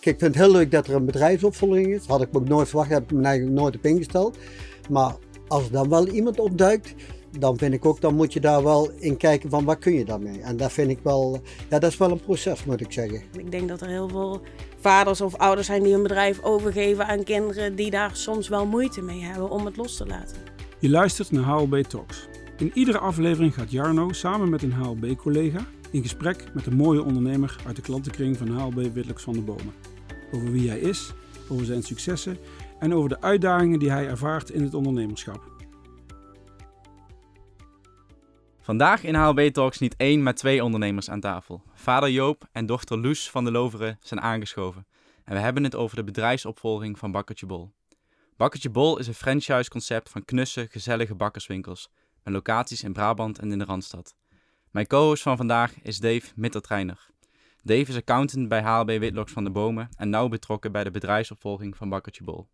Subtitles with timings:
[0.00, 2.06] Kijk, ik vind het heel leuk dat er een bedrijfsopvolging is.
[2.06, 4.38] Had ik me ook nooit verwacht, heb ik me eigenlijk nooit op ingesteld.
[4.90, 5.14] Maar
[5.48, 6.94] als er dan wel iemand opduikt,
[7.38, 10.04] dan vind ik ook, dan moet je daar wel in kijken van wat kun je
[10.04, 10.40] daarmee.
[10.40, 13.22] En dat vind ik wel, ja dat is wel een proces moet ik zeggen.
[13.38, 14.40] Ik denk dat er heel veel
[14.78, 19.02] vaders of ouders zijn die een bedrijf overgeven aan kinderen die daar soms wel moeite
[19.02, 20.36] mee hebben om het los te laten.
[20.78, 22.28] Je luistert naar HLB Talks.
[22.58, 27.56] In iedere aflevering gaat Jarno samen met een HLB-collega in gesprek met een mooie ondernemer
[27.66, 29.89] uit de klantenkring van HLB Witlux van de Bomen.
[30.32, 31.12] Over wie hij is,
[31.48, 32.38] over zijn successen
[32.78, 35.50] en over de uitdagingen die hij ervaart in het ondernemerschap.
[38.60, 41.62] Vandaag in HLB Talks niet één, maar twee ondernemers aan tafel.
[41.74, 44.86] Vader Joop en dochter Loes van de Loveren zijn aangeschoven.
[45.24, 47.72] En we hebben het over de bedrijfsopvolging van Bakkertje Bol.
[48.36, 51.90] Bakkertje Bol is een franchise-concept van knusse, gezellige bakkerswinkels.
[52.22, 54.14] Met locaties in Brabant en in de Randstad.
[54.70, 57.08] Mijn co-host van vandaag is Dave Mittertreiner.
[57.62, 61.76] Dave is accountant bij HLB Witlocks van de Bomen en nauw betrokken bij de bedrijfsopvolging
[61.76, 62.46] van Bakkertje Bol.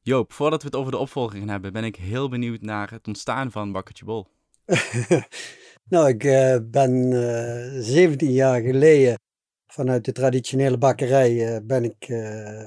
[0.00, 3.06] Joop, voordat we het over de opvolging gaan hebben, ben ik heel benieuwd naar het
[3.06, 4.26] ontstaan van Bakkertje Bol.
[5.92, 9.18] nou, ik uh, ben uh, eh, 17 jaar geleden
[9.66, 12.12] vanuit de traditionele bakkerij uh, ben ik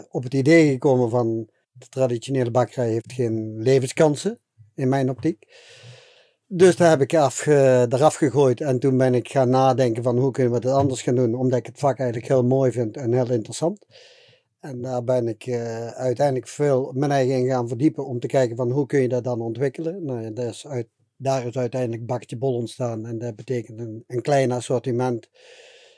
[0.09, 4.39] op het idee gekomen van de traditionele bakkerij heeft geen levenskansen
[4.75, 5.45] in mijn optiek.
[6.55, 10.31] Dus daar heb ik af, eraf gegooid en toen ben ik gaan nadenken van hoe
[10.31, 13.13] kunnen we het anders gaan doen, omdat ik het vak eigenlijk heel mooi vind en
[13.13, 13.85] heel interessant.
[14.59, 18.55] En daar ben ik uh, uiteindelijk veel mijn eigen in gaan verdiepen om te kijken
[18.55, 20.05] van hoe kun je dat dan ontwikkelen.
[20.05, 20.87] Nou, dat is uit,
[21.17, 25.29] daar is uiteindelijk Bakje Bol ontstaan en dat betekent een, een klein assortiment.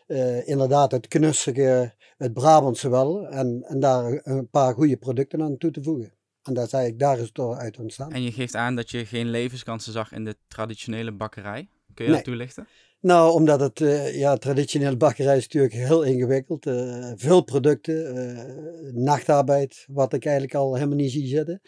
[0.07, 5.57] Uh, inderdaad het knussige, het Brabantse wel en, en daar een paar goede producten aan
[5.57, 6.14] toe te voegen.
[6.45, 8.11] En dat is eigenlijk, daar is het door uit ontstaan.
[8.11, 11.69] En je geeft aan dat je geen levenskansen zag in de traditionele bakkerij.
[11.93, 12.67] Kun je dat toelichten?
[12.99, 16.65] Nou, omdat het, uh, ja, traditionele bakkerij is natuurlijk heel ingewikkeld.
[16.65, 21.61] Uh, veel producten, uh, nachtarbeid, wat ik eigenlijk al helemaal niet zie zitten.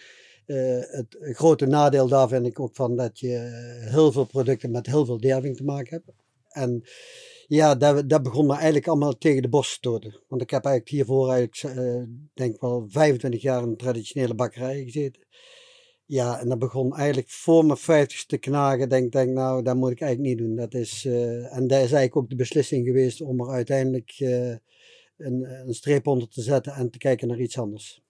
[0.46, 3.38] het grote nadeel daar vind ik ook van dat je
[3.90, 6.18] heel veel producten met heel veel derving te maken hebt.
[6.50, 6.84] En
[7.48, 10.20] ja, dat, dat begon me eigenlijk allemaal tegen de bos te stoten.
[10.28, 15.26] Want ik heb eigenlijk hiervoor eigenlijk, denk wel 25 jaar in een traditionele bakkerij gezeten.
[16.06, 18.90] Ja, en dat begon eigenlijk voor mijn vijftigste te knagen.
[18.90, 20.56] Denk, denk, nou, dat moet ik eigenlijk niet doen.
[20.56, 24.50] Dat is, uh, en dat is eigenlijk ook de beslissing geweest om er uiteindelijk uh,
[25.18, 28.02] een, een streep onder te zetten en te kijken naar iets anders.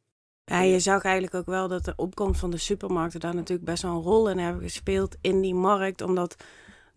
[0.46, 3.82] Ja, je zag eigenlijk ook wel dat de opkomst van de supermarkten daar natuurlijk best
[3.82, 6.02] wel een rol in hebben gespeeld in die markt.
[6.02, 6.36] Omdat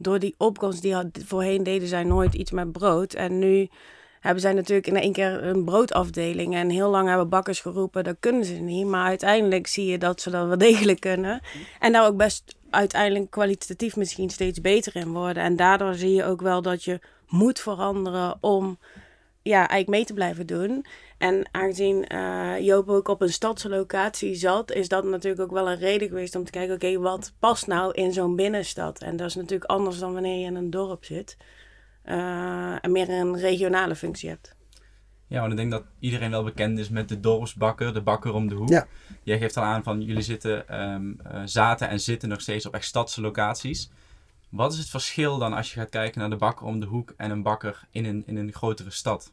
[0.00, 3.14] door die opkomst die had, voorheen deden zij nooit iets met brood.
[3.14, 3.68] En nu
[4.20, 6.54] hebben zij natuurlijk in één keer een broodafdeling.
[6.54, 8.86] En heel lang hebben bakkers geroepen, dat kunnen ze niet.
[8.86, 11.40] Maar uiteindelijk zie je dat ze dat wel degelijk kunnen.
[11.78, 15.42] En daar ook best uiteindelijk kwalitatief misschien steeds beter in worden.
[15.42, 18.78] En daardoor zie je ook wel dat je moet veranderen om
[19.42, 20.84] ja, eigenlijk mee te blijven doen.
[21.18, 25.78] En aangezien uh, Joop ook op een stadslocatie zat, is dat natuurlijk ook wel een
[25.78, 29.00] reden geweest om te kijken, oké, wat past nou in zo'n binnenstad?
[29.02, 31.36] En dat is natuurlijk anders dan wanneer je in een dorp zit.
[32.02, 34.56] Eh, en meer een regionale functie hebt.
[35.26, 38.48] Ja, want ik denk dat iedereen wel bekend is met de dorpsbakker, de bakker om
[38.48, 38.68] de hoek.
[38.68, 38.86] Ja.
[39.22, 42.84] Jij geeft al aan van jullie zitten, um, zaten en zitten nog steeds op echt
[42.84, 43.90] stadse locaties.
[44.50, 47.14] Wat is het verschil dan als je gaat kijken naar de bakker om de hoek
[47.16, 49.32] en een bakker in een, in een grotere stad?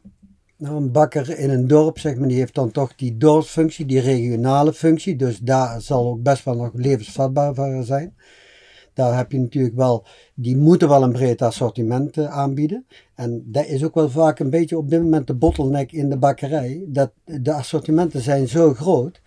[0.56, 4.00] Nou, een bakker in een dorp, zeg maar, die heeft dan toch die dorpsfunctie, die
[4.00, 5.16] regionale functie.
[5.16, 8.16] Dus daar zal ook best wel nog levensvatbaar voor zijn.
[8.94, 12.86] Daar heb je natuurlijk wel, die moeten wel een breed assortiment uh, aanbieden.
[13.14, 16.18] En dat is ook wel vaak een beetje op dit moment de bottleneck in de
[16.18, 16.84] bakkerij.
[16.86, 19.20] Dat de assortimenten zijn zo groot,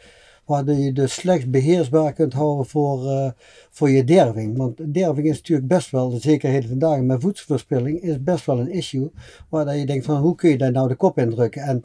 [0.45, 3.29] waardoor je dus slechts beheersbaar kunt houden voor, uh,
[3.69, 4.57] voor je derving.
[4.57, 8.71] Want derving is natuurlijk best wel, zeker heden vandaag met voedselverspilling, is best wel een
[8.71, 9.11] issue.
[9.49, 11.61] Waar je denkt van hoe kun je daar nou de kop in drukken?
[11.61, 11.81] En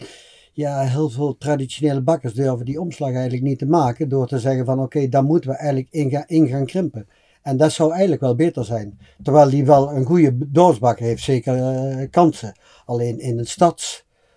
[0.52, 4.64] ja, heel veel traditionele bakkers durven die omslag eigenlijk niet te maken door te zeggen
[4.64, 7.08] van oké, daar moeten we eigenlijk in gaan, in gaan krimpen.
[7.42, 8.98] En dat zou eigenlijk wel beter zijn.
[9.22, 12.54] Terwijl die wel een goede doorsbak heeft, zeker uh, kansen.
[12.84, 13.46] Alleen in een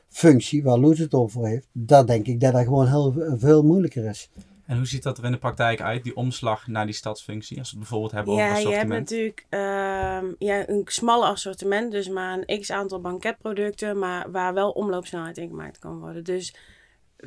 [0.10, 4.06] stadsfunctie, waar Loes het over heeft, daar denk ik dat dat gewoon heel veel moeilijker
[4.06, 4.30] is.
[4.66, 7.58] En hoe ziet dat er in de praktijk uit, die omslag naar die stadsfunctie?
[7.58, 9.10] Als we het bijvoorbeeld hebben over assortiment.
[9.10, 14.00] Ja, je hebt natuurlijk uh, ja, een smalle assortiment, dus maar een x aantal banketproducten,
[14.00, 16.24] maar waar wel omloopsnelheid in gemaakt kan worden.
[16.24, 16.56] Dus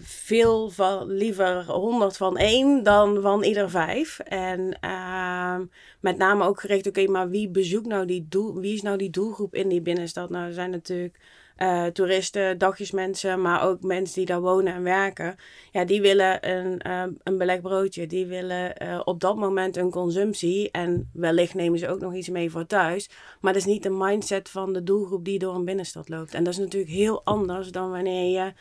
[0.00, 4.19] veel van, liever 100 van één dan van ieder vijf.
[4.19, 5.64] En ehm,
[6.00, 9.11] met name ook gericht, oké, maar wie bezoekt nou die doel, wie is nou die
[9.11, 10.31] doelgroep in die binnenstad?
[10.31, 11.19] Nou, er zijn natuurlijk
[11.58, 15.37] uh, toeristen, dagjesmensen, maar ook mensen die daar wonen en werken.
[15.70, 18.06] Ja, die willen een, uh, een beleg broodje.
[18.06, 20.70] Die willen uh, op dat moment een consumptie.
[20.70, 23.10] En wellicht nemen ze ook nog iets mee voor thuis.
[23.40, 26.34] Maar dat is niet de mindset van de doelgroep die door een binnenstad loopt.
[26.34, 28.52] En dat is natuurlijk heel anders dan wanneer je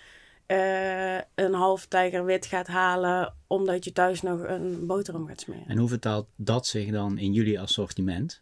[1.36, 5.68] een half tijgerwit gaat halen omdat je thuis nog een boterham gaat smeren.
[5.68, 8.42] En hoe vertaalt dat zich dan in jullie assortiment?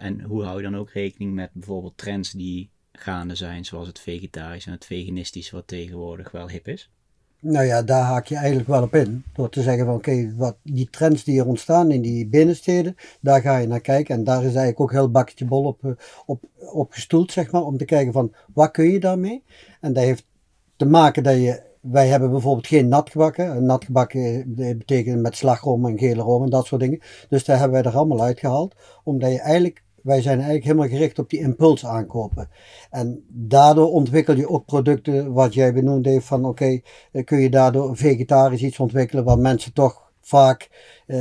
[0.00, 4.00] en hoe hou je dan ook rekening met bijvoorbeeld trends die gaande zijn, zoals het
[4.00, 6.90] vegetarisch en het veganistisch, wat tegenwoordig wel hip is?
[7.40, 9.24] Nou ja, daar haak je eigenlijk wel op in.
[9.32, 13.40] Door te zeggen van oké, wat die trends die er ontstaan in die binnensteden, daar
[13.40, 14.14] ga je naar kijken.
[14.14, 15.90] En daar is eigenlijk ook heel bakketje bol op, eh,
[16.26, 19.42] op, op gestoeld, zeg maar, om te kijken van wat kun je daarmee.
[19.80, 20.26] En dat heeft
[20.76, 23.64] te maken dat je, wij hebben bijvoorbeeld geen natgebakken.
[23.64, 27.00] Natgebakken betekent met slagroom en gele room en dat soort dingen.
[27.28, 28.74] Dus daar hebben wij er allemaal uitgehaald.
[29.04, 32.48] Omdat je eigenlijk wij zijn eigenlijk helemaal gericht op die impuls aankopen.
[32.90, 36.80] En daardoor ontwikkel je ook producten, wat jij benoemd heeft, van oké,
[37.12, 40.68] okay, kun je daardoor vegetarisch iets ontwikkelen wat mensen toch vaak
[41.06, 41.16] uh,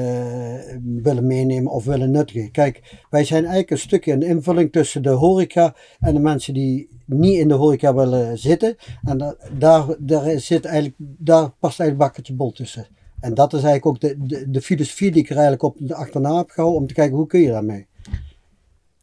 [0.83, 2.51] willen meenemen of willen nuttigen.
[2.51, 6.89] Kijk, wij zijn eigenlijk een stukje een invulling tussen de horeca en de mensen die
[7.05, 8.75] niet in de horeca willen zitten.
[9.03, 12.87] En da daar, daar, zit eigenlijk, daar past eigenlijk bakkertje bol tussen.
[13.19, 15.95] En dat is eigenlijk ook de, de, de filosofie die ik er eigenlijk op de
[15.95, 17.87] achterna heb gehouden om te kijken hoe kun je daarmee.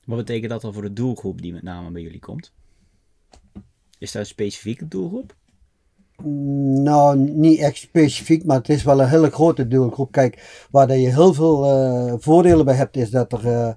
[0.05, 2.53] Wat betekent dat dan voor de doelgroep die met name bij jullie komt?
[3.99, 5.35] Is dat een specifieke doelgroep?
[6.83, 10.13] Nou, niet echt specifiek, maar het is wel een hele grote doelgroep.
[10.13, 13.73] Kijk, waar je heel veel uh, voordelen bij hebt, is dat er, uh,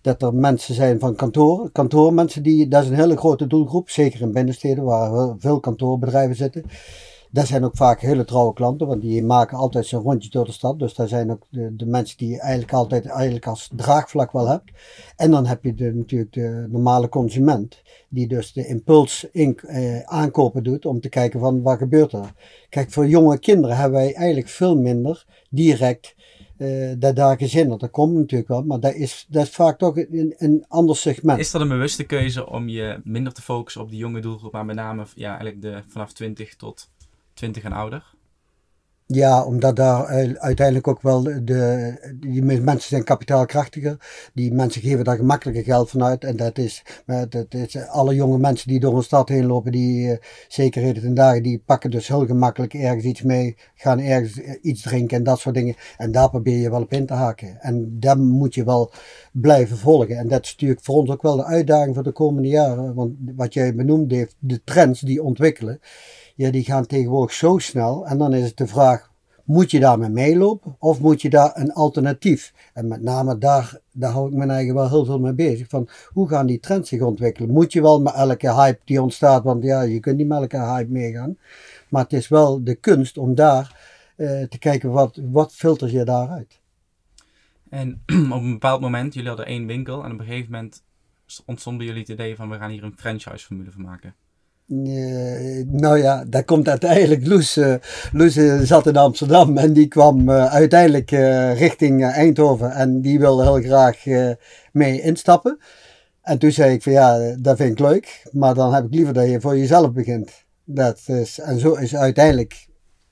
[0.00, 1.70] dat er mensen zijn van kantoor.
[1.70, 3.90] Kantoormensen, die, dat is een hele grote doelgroep.
[3.90, 6.64] Zeker in binnensteden, waar veel kantoorbedrijven zitten.
[7.30, 10.52] Dat zijn ook vaak hele trouwe klanten, want die maken altijd zo'n rondje door de
[10.52, 10.78] stad.
[10.78, 14.48] Dus daar zijn ook de, de, mensen die je eigenlijk altijd eigenlijk als draagvlak wel
[14.48, 14.70] hebt.
[15.16, 20.00] En dan heb je de, natuurlijk de normale consument, die dus de impuls in, eh,
[20.00, 22.32] aankopen doet om te kijken van wat gebeurt er.
[22.68, 26.14] Kijk, voor jonge kinderen hebben wij eigenlijk veel minder direct
[26.58, 27.78] uh, dat daar gezinnen.
[27.78, 31.38] Dat komt natuurlijk wel, maar dat is, dat vaak toch een, een ander segment.
[31.38, 34.64] Is dat een bewuste keuze om je minder te focussen op die jonge doelgroep, maar
[34.64, 36.88] met name ja, eigenlijk de, vanaf 20 tot
[37.38, 38.16] 20 en ouder?
[39.06, 40.06] Ja, omdat daar
[40.38, 43.96] uiteindelijk ook wel de, die mensen zijn kapitaalkrachtiger.
[44.34, 46.24] Die mensen geven daar gemakkelijker geld vanuit.
[46.24, 46.84] En dat is,
[47.28, 50.16] dat is alle jonge mensen die door een stad heen lopen, die uh,
[50.48, 54.54] zeker heden ten dagen, die pakken dus heel gemakkelijk ergens iets mee, gaan ergens eh,
[54.62, 55.74] iets drinken en dat soort dingen.
[55.96, 57.60] En daar probeer je wel op in te haken.
[57.60, 58.92] En daar moet je wel
[59.32, 60.16] blijven volgen.
[60.16, 62.94] En dat is natuurlijk voor ons ook wel de uitdaging voor de komende jaren.
[62.94, 65.80] Want wat jij benoemd heeft, de trends die ontwikkelen
[66.38, 68.06] ja, die gaan tegenwoordig zo snel.
[68.06, 69.10] En dan is het de vraag,
[69.44, 72.52] moet je daarmee meelopen of moet je daar een alternatief?
[72.74, 75.68] En met name daar, daar hou ik mijn eigen wel heel veel mee bezig.
[75.68, 77.50] Van hoe gaan die trends zich ontwikkelen?
[77.50, 80.56] Moet je wel met elke hype die ontstaat, want ja, je kunt niet met elke
[80.56, 81.38] hype meegaan.
[81.88, 83.76] Maar het is wel de kunst om daar
[84.16, 86.60] uh, te kijken wat, wat filter je daaruit.
[87.68, 88.02] En
[88.36, 90.82] op een bepaald moment, jullie hadden één winkel en op een gegeven moment
[91.44, 94.14] ontstond bij jullie het idee van we gaan hier een franchise formule van maken.
[94.68, 97.56] Uh, nou ja, daar komt uiteindelijk Loes.
[97.56, 97.74] Uh,
[98.12, 101.10] Loes uh, zat in Amsterdam en die kwam uiteindelijk
[101.58, 104.04] richting Eindhoven en die wilde heel graag
[104.72, 105.58] mee instappen.
[106.22, 109.14] En toen zei ik van ja, dat vind ik leuk, maar dan heb ik liever
[109.14, 110.30] dat je voor jezelf begint.
[110.64, 112.66] Dat is, en zo is uiteindelijk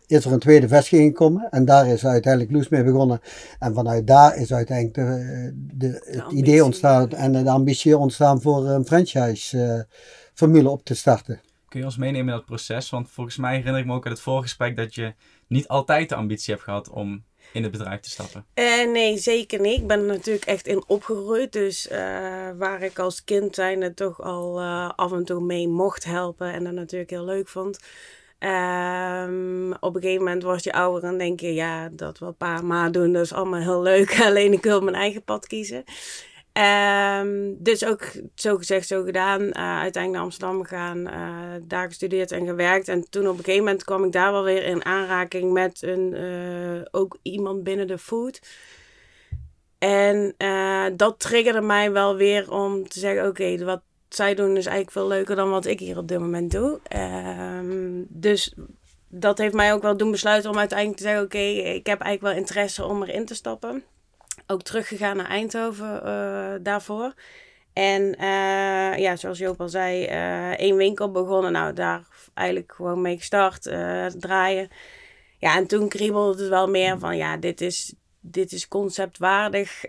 [0.06, 3.20] is er een tweede vestiging gekomen en daar is uiteindelijk Loes mee begonnen.
[3.58, 8.68] En vanuit daar is uiteindelijk de, de, het idee ontstaan en de ambitie ontstaan voor
[8.68, 9.86] een franchise
[10.36, 11.40] formule op te starten.
[11.68, 12.90] Kun je ons meenemen in dat proces?
[12.90, 15.14] Want volgens mij herinner ik me ook uit het voorgesprek dat je
[15.46, 18.46] niet altijd de ambitie hebt gehad om in het bedrijf te stappen?
[18.54, 19.80] Uh, nee, zeker niet.
[19.80, 21.52] Ik ben er natuurlijk echt in opgegroeid.
[21.52, 21.98] Dus uh,
[22.58, 26.52] waar ik als kind zijnde toch al uh, af en toe mee mocht helpen.
[26.52, 27.78] En dat natuurlijk heel leuk vond.
[28.38, 32.56] Um, op een gegeven moment word je ouder en denk je, ja, dat wat pa
[32.56, 34.20] en ma doen, dat is allemaal heel leuk.
[34.26, 35.84] Alleen ik wil mijn eigen pad kiezen.
[36.56, 38.02] Um, dus ook
[38.34, 39.42] zo gezegd, zo gedaan.
[39.42, 42.88] Uh, uiteindelijk naar Amsterdam gegaan, uh, daar gestudeerd en gewerkt.
[42.88, 46.14] En toen op een gegeven moment kwam ik daar wel weer in aanraking met een,
[46.14, 48.40] uh, ook iemand binnen de food.
[49.78, 50.34] En
[50.96, 55.06] dat triggerde mij wel weer om te zeggen: oké, wat zij doen is eigenlijk veel
[55.06, 56.80] leuker dan wat ik hier op dit moment doe.
[57.58, 58.54] Um, dus
[59.08, 62.34] dat heeft mij ook wel doen besluiten om uiteindelijk te zeggen: oké, ik heb eigenlijk
[62.34, 63.84] wel interesse om erin te stappen
[64.46, 67.14] ook teruggegaan naar Eindhoven uh, daarvoor.
[67.72, 71.52] En uh, ja, zoals Joop al zei, uh, één winkel begonnen.
[71.52, 73.62] Nou, daar eigenlijk gewoon mee gestart,
[74.20, 74.68] draaien.
[75.38, 79.84] Ja, en toen kriebelde het wel meer van, ja, dit is, dit is conceptwaardig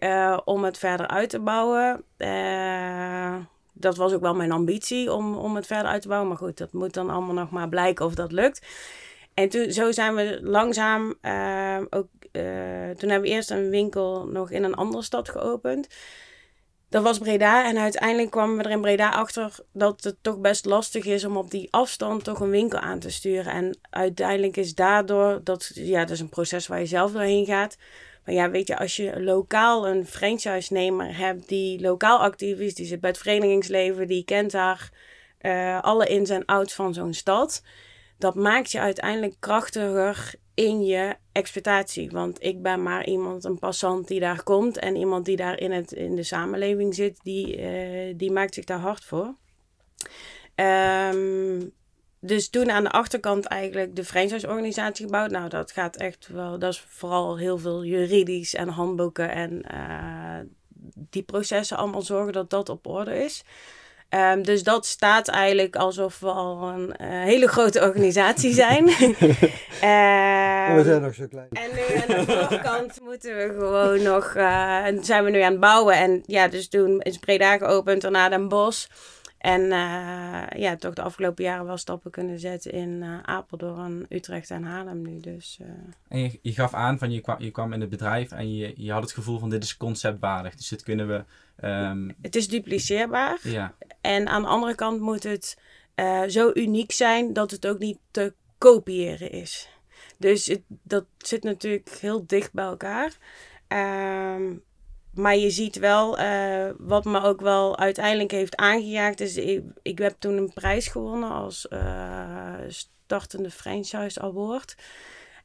[0.45, 2.03] om het verder uit te bouwen.
[3.73, 6.29] dat was ook wel mijn ambitie om, om het verder uit te bouwen.
[6.29, 8.65] Maar goed, dat moet dan allemaal nog maar blijken of dat lukt.
[9.37, 11.15] En toen, zo zijn we langzaam
[11.89, 12.07] ook...
[12.97, 15.87] toen hebben we eerst een winkel nog in een andere stad geopend
[16.89, 17.67] dat was Breda.
[17.67, 21.37] En uiteindelijk kwamen we er in Breda achter dat het toch best lastig is om
[21.37, 23.53] op die afstand toch een winkel aan te sturen.
[23.53, 27.77] En uiteindelijk is daardoor, dat, ja, dat is een proces waar je zelf doorheen gaat.
[28.25, 32.85] Maar ja, weet je, als je lokaal een franchise-nemer hebt die lokaal actief is, die
[32.85, 34.89] zit bij het verenigingsleven, die kent daar
[35.41, 37.63] uh, alle ins en outs van zo'n stad.
[38.17, 42.09] Dat maakt je uiteindelijk krachtiger in je exploitatie.
[42.11, 44.77] Want ik ben maar iemand, een passant die daar komt.
[44.77, 48.65] En iemand die daar in, het, in de samenleving zit, die, uh, die maakt zich
[48.65, 49.35] daar hard voor.
[50.55, 51.71] Um,
[52.19, 55.31] dus toen aan de achterkant eigenlijk de franchise-organisatie gebouwd.
[55.31, 60.39] Nou, dat gaat echt wel, dat is vooral heel veel juridisch en handboeken en uh,
[61.09, 63.43] die processen allemaal zorgen dat dat op orde is.
[64.09, 68.87] Um, dus dat staat eigenlijk alsof we al een uh, hele grote organisatie zijn.
[68.87, 68.95] uh,
[70.77, 71.47] we zijn nog zo klein.
[71.51, 75.59] En nu aan de voorkant moeten we gewoon nog, uh, zijn we nu aan het
[75.59, 75.95] bouwen.
[75.95, 78.87] En ja, dus toen is Breda geopend, daarna Den Bosch.
[79.37, 84.51] En uh, ja, toch de afgelopen jaren wel stappen kunnen zetten in uh, Apeldoorn, Utrecht
[84.51, 85.19] en Haarlem nu.
[85.19, 85.67] Dus, uh...
[86.07, 88.73] En je, je, gaf aan van je kwam, je kwam in het bedrijf en je,
[88.75, 90.55] je had het gevoel van dit is conceptwaardig.
[90.55, 91.23] Dus dit kunnen we...
[91.67, 92.15] Um...
[92.21, 93.39] Het is dupliceerbaar.
[93.43, 93.73] Ja.
[94.01, 95.57] En aan de andere kant moet het
[96.27, 99.69] zo uniek zijn dat het ook niet te kopiëren is.
[100.17, 103.17] Dus het, dat zit natuurlijk heel dicht bij elkaar.
[103.67, 104.63] Um,
[105.17, 109.37] maar je ziet wel, uh, wat me ook wel uiteindelijk heeft aangejaagd, is
[109.81, 114.75] ik, heb toen een prijs gewonnen als uh, startende franchise award.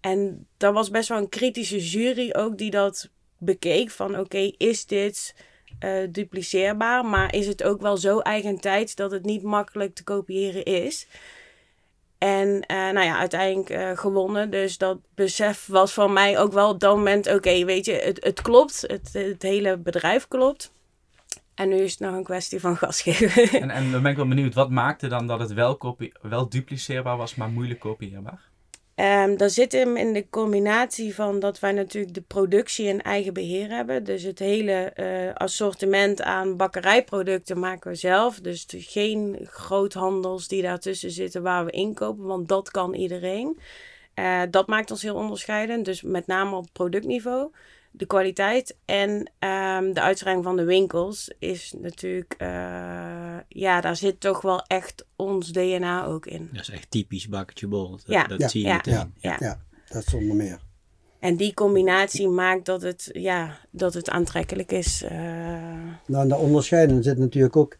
[0.01, 4.87] En daar was best wel een kritische jury ook die dat bekeek van oké, is
[4.87, 5.35] dit
[5.85, 10.65] uh, dupliceerbaar, maar is het ook wel zo eigentijds dat het niet makkelijk te kopiëren
[10.65, 11.07] is.
[12.23, 14.51] En uh, nou ja, uiteindelijk uh, gewonnen.
[14.51, 18.25] Dus dat besef was van mij ook wel op dat moment: oké, weet je, het,
[18.25, 18.81] het klopt.
[18.87, 20.73] Het, het hele bedrijf klopt.
[21.55, 23.61] En nu is het nog een kwestie van gas geven.
[23.61, 26.49] En, en dan ben ik wel benieuwd, wat maakte dan dat het wel, kopie, wel
[26.49, 28.51] dupliceerbaar was, maar moeilijk kopieerbaar?
[28.97, 33.69] Um, zit hem in de combinatie van dat wij natuurlijk de productie in eigen beheer
[33.69, 34.05] hebben.
[34.05, 38.41] Dus het hele uh, assortiment aan bakkerijproducten maken we zelf.
[38.41, 43.59] Dus geen groothandels die daartussen zitten waar we inkopen, want dat kan iedereen.
[44.15, 45.85] Uh, dat maakt ons heel onderscheidend.
[45.85, 47.51] Dus met name op productniveau
[47.93, 52.49] de kwaliteit en um, de uitstraling van de winkels is natuurlijk, uh,
[53.49, 56.49] ja, daar zit toch wel echt ons DNA ook in.
[56.53, 57.91] Dat is echt typisch bakkertje bol.
[57.91, 58.25] Dat, ja.
[58.27, 58.77] dat zie je ja.
[58.77, 58.95] meteen.
[58.95, 59.11] Ja.
[59.17, 59.37] Ja.
[59.39, 60.61] ja, dat zonder meer.
[61.19, 65.03] En die combinatie maakt dat het, ja, dat het aantrekkelijk is.
[65.03, 65.11] Uh...
[66.07, 67.77] Nou, en de onderscheiding zit natuurlijk ook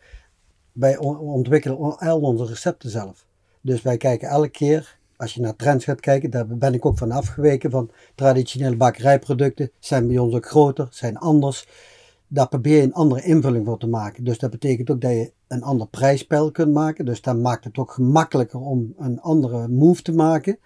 [0.73, 3.27] bij ontwikkelen al onze recepten zelf.
[3.61, 6.99] Dus wij kijken elke keer als je naar trends gaat kijken, daar ben ik ook
[6.99, 11.69] van afgeweken van traditionele bakkerijproducten zijn bij ons ook groter, zijn anders.
[12.29, 14.25] Daar probeer je een andere invulling voor te maken.
[14.25, 17.05] Dus dat betekent ook dat je een ander prijsspel kunt maken.
[17.05, 20.59] Dus dat maakt het ook gemakkelijker om een andere move te maken.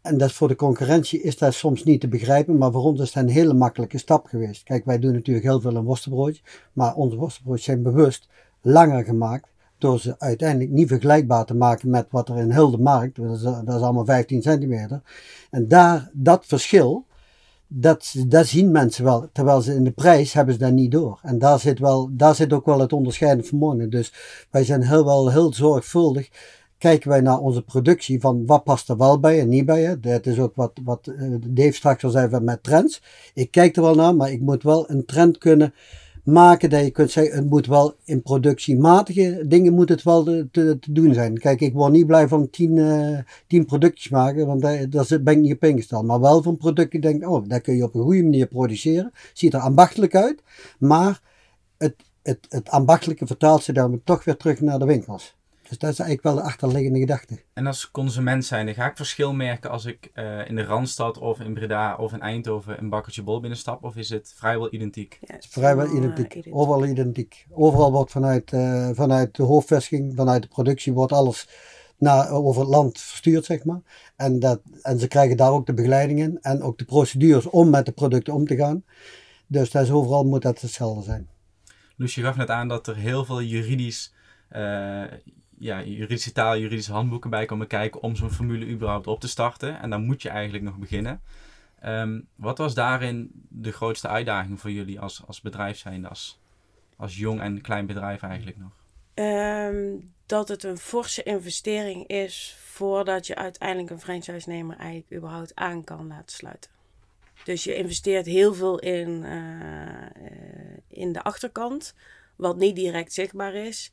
[0.00, 3.12] En dat voor de concurrentie is dat soms niet te begrijpen, maar voor ons is
[3.12, 4.62] dat een hele makkelijke stap geweest.
[4.62, 8.28] Kijk, wij doen natuurlijk heel veel een worstenbroodje, maar onze worstenbroodjes zijn bewust
[8.60, 9.48] langer gemaakt
[9.78, 13.76] door ze uiteindelijk niet vergelijkbaar te maken met wat er in heel de markt, dat
[13.76, 15.00] is, allemaal 15 centimeter.
[15.50, 17.06] En daar, dat verschil,
[17.66, 21.18] dat, dat zien mensen wel, terwijl ze in de prijs hebben ze dat niet door.
[21.22, 23.90] En daar zit, wel, daar zit ook wel het onderscheidend vermogen.
[23.90, 24.12] Dus
[24.50, 26.28] wij zijn heel wel heel zorgvuldig
[26.78, 29.82] kijken wij naar onze productie van wat past er wel bij en niet bij.
[29.82, 30.00] Hè.
[30.00, 33.02] Dat is ook wat, wat eh, Dave straks al zei met trends.
[33.34, 35.74] Ik kijk er wel naar, maar ik moet wel een trend kunnen
[36.28, 40.48] maken dat je kunt zeggen, het moet wel in productiematige dingen moet het wel te,
[40.50, 41.38] te, doen zijn.
[41.38, 45.40] Kijk, ik word niet blij van tien, uh, tien productjes maken, want daar, ben ik
[45.40, 46.04] niet op ingesteld.
[46.04, 49.12] Maar wel van producten, denk oh, dat kun je op een goede manier produceren.
[49.32, 50.42] Ziet er ambachtelijk uit,
[50.78, 51.20] maar
[51.78, 55.37] het, het, het ambachtelijke vertaalt zich dan toch weer terug naar de winkels.
[55.68, 57.42] Dus dat is eigenlijk wel de achterliggende gedachte.
[57.52, 61.40] En als consument zijnde, ga ik verschil merken als ik uh, in de Randstad of
[61.40, 63.84] in Breda of in Eindhoven een bakkertje bol binnenstap?
[63.84, 65.18] Of is het vrijwel identiek?
[65.20, 66.34] Ja, het is vrijwel identiek.
[66.34, 66.54] identiek.
[66.54, 67.46] Overal identiek.
[67.50, 71.48] Overal wordt vanuit, uh, vanuit de hoofdvestiging, vanuit de productie, wordt alles
[71.98, 73.80] naar, over het land verstuurd, zeg maar.
[74.16, 77.70] En, dat, en ze krijgen daar ook de begeleiding in en ook de procedures om
[77.70, 78.84] met de producten om te gaan.
[79.46, 81.28] Dus dat is overal moet dat hetzelfde zijn.
[81.96, 84.14] Loes, je gaf net aan dat er heel veel juridisch,
[84.52, 85.02] uh,
[85.58, 89.80] ja, juridische taal, juridische handboeken bij komen kijken om zo'n formule überhaupt op te starten.
[89.80, 91.20] En dan moet je eigenlijk nog beginnen.
[91.84, 96.40] Um, wat was daarin de grootste uitdaging voor jullie als, als bedrijf zijnde, als,
[96.96, 98.72] als jong en klein bedrijf eigenlijk nog?
[99.14, 105.84] Um, dat het een forse investering is voordat je uiteindelijk een franchise-nemer eigenlijk überhaupt aan
[105.84, 106.70] kan laten sluiten.
[107.44, 110.06] Dus je investeert heel veel in, uh,
[110.88, 111.94] in de achterkant,
[112.36, 113.92] wat niet direct zichtbaar is.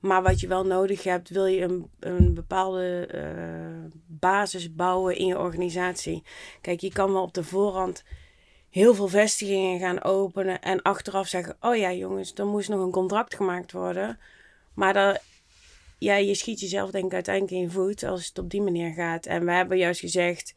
[0.00, 5.26] Maar wat je wel nodig hebt, wil je een, een bepaalde uh, basis bouwen in
[5.26, 6.22] je organisatie.
[6.60, 8.04] Kijk, je kan wel op de voorhand
[8.70, 12.90] heel veel vestigingen gaan openen en achteraf zeggen: Oh ja, jongens, er moest nog een
[12.90, 14.18] contract gemaakt worden.
[14.74, 15.22] Maar dat,
[15.98, 18.92] ja, je schiet jezelf denk ik uiteindelijk in je voet als het op die manier
[18.92, 19.26] gaat.
[19.26, 20.54] En we hebben juist gezegd,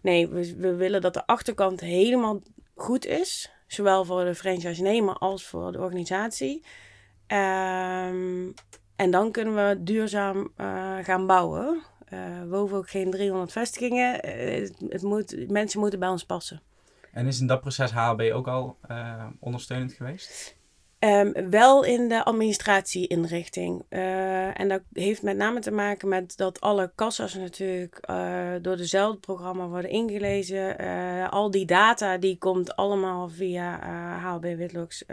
[0.00, 2.40] nee, we, we willen dat de achterkant helemaal
[2.74, 3.50] goed is.
[3.66, 6.62] Zowel voor de franchise-nemer als voor de organisatie.
[7.26, 8.54] Um,
[9.00, 11.82] en dan kunnen we duurzaam uh, gaan bouwen.
[12.12, 14.28] Uh, we hoeven ook geen 300 vestigingen.
[14.28, 16.62] Uh, het, het, moet, mensen moeten bij ons passen.
[17.12, 18.76] En is in dat proces HLB ook al
[19.38, 20.56] ondersteunend geweest?
[20.98, 23.82] Um, wel in de administratie-inrichting.
[23.90, 28.76] Uh, en dat heeft met name te maken met dat alle kassa's natuurlijk uh, door
[28.76, 30.82] dezelfde programma worden ingelezen.
[30.82, 33.78] Uh, al die data die komt allemaal via
[34.18, 35.04] HLB Witlocks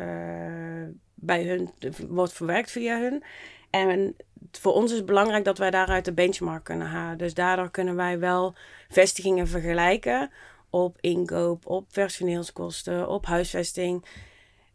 [1.15, 1.69] bij hun,
[2.07, 3.23] wordt verwerkt via hun.
[3.69, 4.15] En
[4.51, 7.17] voor ons is het belangrijk dat wij daaruit de benchmark kunnen halen.
[7.17, 8.55] Dus daardoor kunnen wij wel
[8.89, 10.31] vestigingen vergelijken
[10.69, 14.05] op inkoop, op personeelskosten, op huisvesting.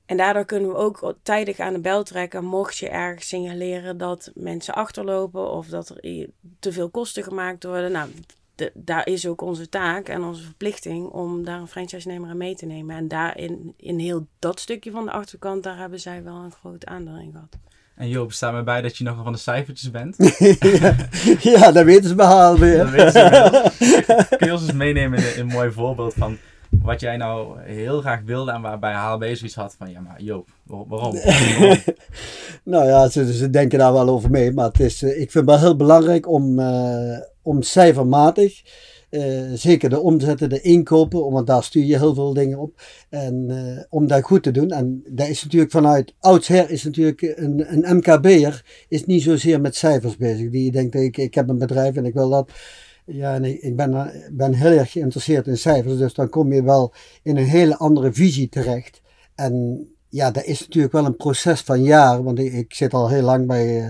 [0.07, 4.31] En daardoor kunnen we ook tijdig aan de bel trekken, mocht je ergens signaleren dat
[4.35, 7.93] mensen achterlopen of dat er te veel kosten gemaakt worden.
[7.93, 8.11] Nou,
[8.75, 12.67] daar is ook onze taak en onze verplichting om daar een franchise-nemer aan mee te
[12.67, 12.97] nemen.
[12.97, 16.53] En daar in, in heel dat stukje van de achterkant, daar hebben zij wel een
[16.53, 17.59] groot aandeel in gehad.
[17.97, 20.17] En Joop, sta me bij dat je nog van de cijfertjes bent.
[20.79, 20.95] ja,
[21.59, 22.85] ja, dat weten ze behaal weer.
[24.39, 26.39] Kun je ons eens meenemen in een mooi voorbeeld van
[26.81, 30.49] wat jij nou heel graag wilde en waarbij HLB zoiets had van, ja maar Joop,
[30.65, 31.15] waarom?
[32.73, 35.33] nou ja, ze, ze, denken daar wel over mee, maar het is, eh, ik vind
[35.33, 38.63] het wel heel belangrijk om, uh, om cijfermatig,
[39.12, 43.87] uh, zeker de omzetten, de inkopen, want daar stuur je heel veel dingen op, en
[43.90, 44.71] om dat goed te doen.
[44.71, 49.76] En dat is natuurlijk vanuit oudsher is natuurlijk een, een MKB'er is niet zozeer met
[49.76, 50.50] cijfers bezig.
[50.50, 52.50] Die denkt, ik, ik heb een bedrijf en ik wil dat
[53.07, 56.93] ja, en ik ben, ben heel erg geïnteresseerd in cijfers, dus dan kom je wel
[57.23, 59.00] in een hele andere visie terecht.
[59.34, 63.08] En ja, dat is natuurlijk wel een proces van jaren, want ik, ik zit al
[63.08, 63.89] heel lang bij, uh,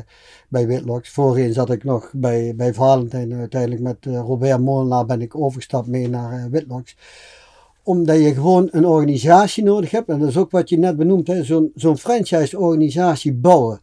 [0.53, 1.11] bij Whitlocks.
[1.11, 5.87] Voorheen zat ik nog bij, bij Valentijn, uiteindelijk met uh, Robert Molenaar ben ik overgestapt
[5.87, 6.97] mee naar uh, Whitlocks
[7.83, 10.09] omdat je gewoon een organisatie nodig hebt.
[10.09, 13.81] En dat is ook wat je net benoemd, zo'n zo'n franchise-organisatie bouwen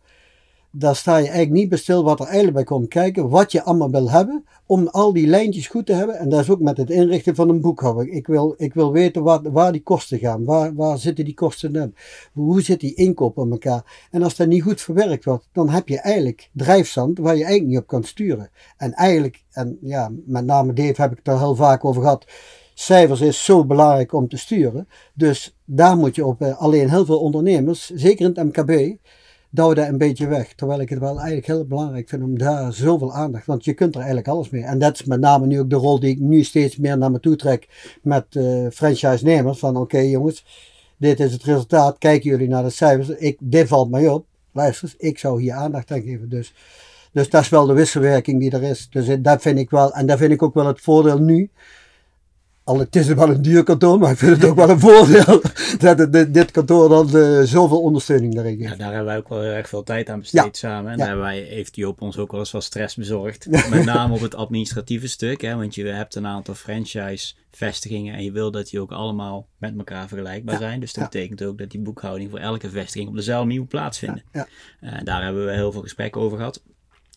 [0.71, 3.63] daar sta je eigenlijk niet bij stil wat er eigenlijk bij komt kijken, wat je
[3.63, 6.17] allemaal wil hebben, om al die lijntjes goed te hebben.
[6.17, 8.11] En dat is ook met het inrichten van een boekhouding.
[8.11, 11.75] Ik wil, ik wil weten waar, waar die kosten gaan, waar, waar zitten die kosten
[11.75, 11.95] in,
[12.33, 14.07] hoe zit die inkoop aan elkaar.
[14.11, 17.71] En als dat niet goed verwerkt wordt, dan heb je eigenlijk drijfzand waar je eigenlijk
[17.71, 18.49] niet op kan sturen.
[18.77, 22.25] En eigenlijk, en ja, met name Dave heb ik het er heel vaak over gehad,
[22.73, 24.87] cijfers is zo belangrijk om te sturen.
[25.13, 28.97] Dus daar moet je op, eh, alleen heel veel ondernemers, zeker in het MKB,
[29.49, 30.53] douw dat een beetje weg.
[30.53, 33.93] Terwijl ik het wel eigenlijk heel belangrijk vind om daar zoveel aandacht, want je kunt
[33.93, 34.63] er eigenlijk alles mee.
[34.63, 37.11] En dat is met name nu ook de rol die ik nu steeds meer naar
[37.11, 37.67] me toe trek
[38.01, 39.59] met uh, franchise-nemers.
[39.59, 40.45] Van oké jongens,
[40.97, 43.09] dit is het resultaat, kijken jullie naar de cijfers.
[43.09, 44.25] Ik, dit valt mij op.
[44.51, 46.29] Luister, ik zou hier aandacht aan geven.
[46.29, 46.53] Dus,
[47.11, 48.87] dus dat is wel de wisselwerking die er is.
[48.89, 51.49] Dus eh, dat vind ik wel, en dat vind ik ook wel het voordeel nu
[52.69, 55.41] al het is wel een duur kantoor, maar ik vind het ook wel een voordeel
[55.95, 58.69] dat dit, dit kantoor dan uh, zoveel ondersteuning daarin geeft.
[58.69, 60.91] Ja, daar hebben wij ook wel erg veel tijd aan besteed samen.
[60.91, 63.47] En daar hebben wij, heeft Joop ons ook wel eens wat stress bezorgd.
[63.69, 68.23] Met name op het administratieve stuk, hè, want je hebt een aantal franchise vestigingen en
[68.23, 70.79] je wil dat die ook allemaal met elkaar vergelijkbaar zijn.
[70.79, 74.23] Dus dat betekent ook dat die boekhouding voor elke vestiging op dezelfde manier moet plaatsvinden.
[74.33, 76.61] Uh, daar hebben we heel veel gesprekken over gehad.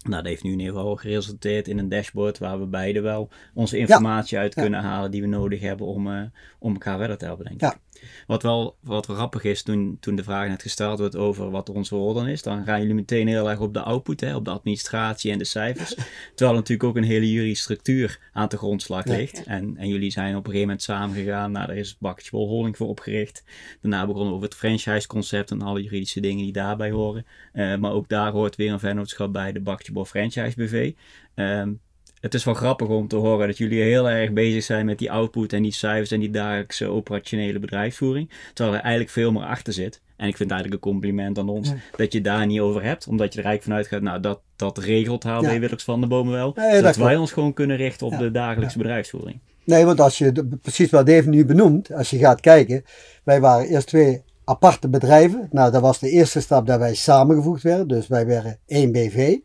[0.03, 3.29] Nou, dat heeft nu in ieder geval geresulteerd in een dashboard waar we beide wel
[3.55, 6.23] onze informatie uit kunnen halen die we nodig hebben om, uh,
[6.59, 7.63] om elkaar verder te helpen, denk ik.
[7.63, 7.77] Ja.
[8.27, 11.95] Wat wel wat grappig is, toen, toen de vraag net gesteld werd over wat onze
[11.95, 14.51] rol dan is, dan gaan jullie meteen heel erg op de output, hè, op de
[14.51, 15.95] administratie en de cijfers.
[16.35, 19.45] Terwijl natuurlijk ook een hele juridische structuur aan de grondslag ligt.
[19.45, 22.89] En, en jullie zijn op een gegeven moment samengegaan, nou, daar is Bakketje Holding voor
[22.89, 23.45] opgericht.
[23.81, 27.27] Daarna begonnen we over het franchise concept en alle juridische dingen die daarbij horen.
[27.53, 30.93] Uh, maar ook daar hoort weer een vennootschap bij, de Bakketje Franchise BV.
[31.35, 31.81] Um,
[32.23, 35.13] het is wel grappig om te horen dat jullie heel erg bezig zijn met die
[35.13, 38.31] output en die cijfers en die dagelijkse operationele bedrijfsvoering.
[38.55, 40.01] Terwijl er eigenlijk veel meer achter zit.
[40.17, 43.07] En ik vind het eigenlijk een compliment aan ons dat je daar niet over hebt.
[43.07, 45.59] Omdat je er eigenlijk vanuit gaat, nou dat, dat regelt HB ja.
[45.59, 46.53] Willers van de Bomen wel.
[46.57, 49.39] Nee, zodat wij ons gewoon kunnen richten op de dagelijkse bedrijfsvoering.
[49.65, 52.85] Nee, want als je, precies wat Dave nu benoemt, als je gaat kijken.
[53.25, 55.49] Wij waren eerst twee aparte bedrijven.
[55.51, 57.89] Nou, dat was de eerste stap dat wij samengevoegd werden.
[57.89, 59.37] Dus wij werden één BV.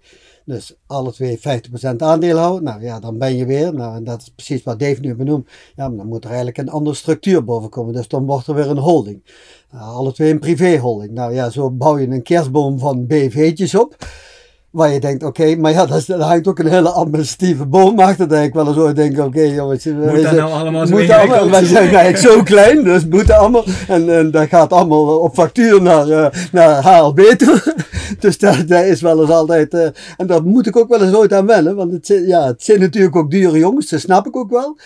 [0.48, 1.42] Dus alle twee 50%
[1.98, 2.64] aandeelhouder.
[2.64, 3.74] Nou ja, dan ben je weer.
[3.74, 5.50] Nou, en dat is precies wat Dave nu benoemt.
[5.76, 7.94] Ja, maar dan moet er eigenlijk een andere structuur boven komen.
[7.94, 9.24] Dus dan wordt er weer een holding.
[9.72, 11.12] Nou, alle twee een privéholding.
[11.12, 13.96] Nou ja, zo bouw je een kerstboom van BV'tjes op.
[14.72, 18.00] Waar je denkt, oké, maar ja, dat, is, dat hangt ook een hele administratieve boom
[18.00, 18.28] achter.
[18.28, 19.86] Dat ik wel eens ooit denk, oké jongens.
[19.86, 23.64] Moet dat nou allemaal zo moet allemaal, Wij zijn eigenlijk zo klein, dus moeten allemaal.
[23.88, 27.76] En, en dat gaat allemaal op factuur naar, uh, naar HLB toe.
[28.20, 29.74] dus dat, dat is wel eens altijd.
[29.74, 31.76] Uh, en daar moet ik ook wel eens ooit aan wennen.
[31.76, 34.78] Want het, ja, het zijn natuurlijk ook dure jongens, dat snap ik ook wel.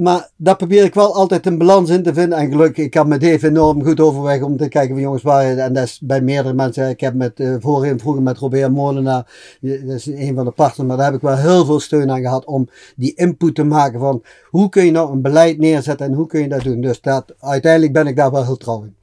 [0.00, 2.38] Maar daar probeer ik wel altijd een balans in te vinden.
[2.38, 5.56] En gelukkig, ik heb met Dave enorm goed overweg om te kijken van jongens waar.
[5.56, 6.88] En dat is bij meerdere mensen.
[6.88, 10.88] Ik heb met, uh, voorheen vroeger met Robert Molenaar, dat is een van de partners.
[10.88, 14.00] Maar daar heb ik wel heel veel steun aan gehad om die input te maken
[14.00, 16.80] van hoe kun je nou een beleid neerzetten en hoe kun je dat doen.
[16.80, 18.94] Dus dat, uiteindelijk ben ik daar wel heel trouw in.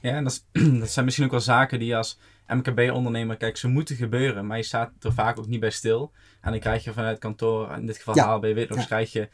[0.00, 3.68] Ja, en dat, is, dat zijn misschien ook wel zaken die als MKB-ondernemer, kijk, ze
[3.68, 4.46] moeten gebeuren.
[4.46, 6.12] Maar je staat er vaak ook niet bij stil.
[6.40, 8.38] En dan krijg je vanuit kantoor, in dit geval ja.
[8.38, 8.84] HLB ja.
[8.84, 9.28] krijg je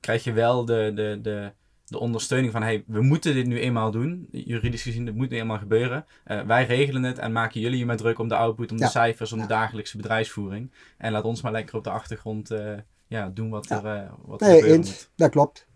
[0.00, 1.52] krijg je wel de, de, de,
[1.84, 4.28] de ondersteuning van hey, we moeten dit nu eenmaal doen.
[4.30, 6.06] Juridisch gezien, dit moet nu eenmaal gebeuren.
[6.26, 8.86] Uh, wij regelen het en maken jullie je maar druk om de output, om de
[8.86, 10.70] cijfers, om de dagelijkse bedrijfsvoering.
[10.98, 12.72] En laat ons maar lekker op de achtergrond uh,
[13.06, 15.10] ja, doen wat er, uh, wat nee, er moet.
[15.16, 15.66] Dat klopt.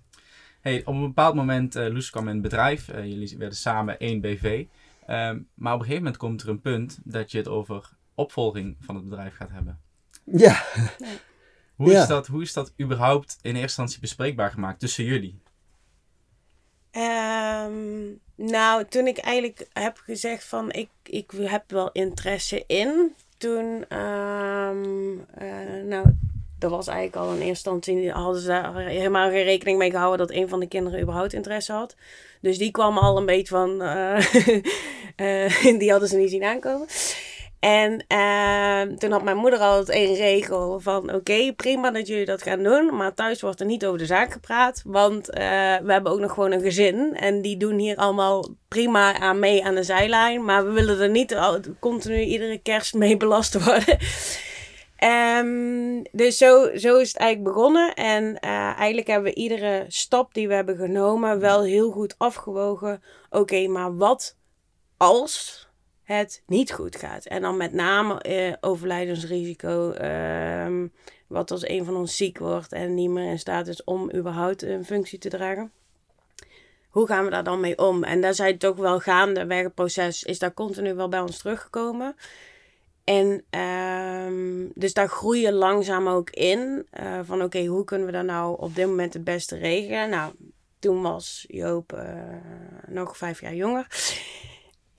[0.61, 2.87] Hey, op een bepaald moment, uh, Loes kwam in het bedrijf.
[2.87, 4.65] jullie werden samen één BV.
[5.09, 8.77] Um, maar op een gegeven moment komt er een punt dat je het over opvolging
[8.81, 9.81] van het bedrijf gaat hebben.
[10.25, 10.63] Ja.
[10.99, 11.19] Nee.
[11.83, 12.03] Hoe, ja.
[12.03, 15.40] is dat, hoe is dat überhaupt in eerste instantie bespreekbaar gemaakt tussen jullie?
[16.97, 23.97] Um, nou, toen ik eigenlijk heb gezegd van ik, ik heb wel interesse in, toen,
[23.99, 26.07] um, uh, nou,
[26.59, 30.27] dat was eigenlijk al in eerste instantie, hadden ze daar helemaal geen rekening mee gehouden
[30.27, 31.97] dat een van de kinderen überhaupt interesse had.
[32.40, 34.25] Dus die kwam al een beetje van, uh,
[35.16, 36.87] uh, die hadden ze niet zien aankomen.
[37.62, 42.42] En uh, toen had mijn moeder altijd één regel van oké, prima dat jullie dat
[42.42, 45.35] gaan doen, maar thuis wordt er niet over de zaak gepraat, want uh,
[45.83, 49.64] we hebben ook nog gewoon een gezin en die doen hier allemaal prima aan mee
[49.64, 51.37] aan de zijlijn, maar we willen er niet
[51.81, 53.98] continu iedere kerst mee belast worden.
[55.38, 57.94] Um, dus zo, zo is het eigenlijk begonnen.
[57.94, 63.03] En uh, eigenlijk hebben we iedere stap die we hebben genomen wel heel goed afgewogen.
[63.31, 64.37] Oké, maar wat
[64.96, 65.62] als
[66.03, 67.25] het niet goed gaat.
[67.25, 69.95] En dan met name eh, overlijdensrisico.
[70.01, 70.88] Uh,
[71.27, 74.62] wat als een van ons ziek wordt en niet meer in staat is om überhaupt
[74.62, 75.73] een functie te dragen.
[76.88, 78.05] Hoe gaan we daar dan mee om?
[78.05, 82.17] En daar zijn toch wel gaandeweg het proces, is daar continu wel bij ons teruggekomen.
[83.05, 86.87] En um, dus daar groeien langzaam ook in.
[87.01, 90.11] Uh, van oké, hoe kunnen we dat nou op dit moment het beste regelen?
[90.11, 90.33] Nou,
[90.79, 92.03] toen was Joop uh,
[92.87, 93.87] nog vijf jaar jonger.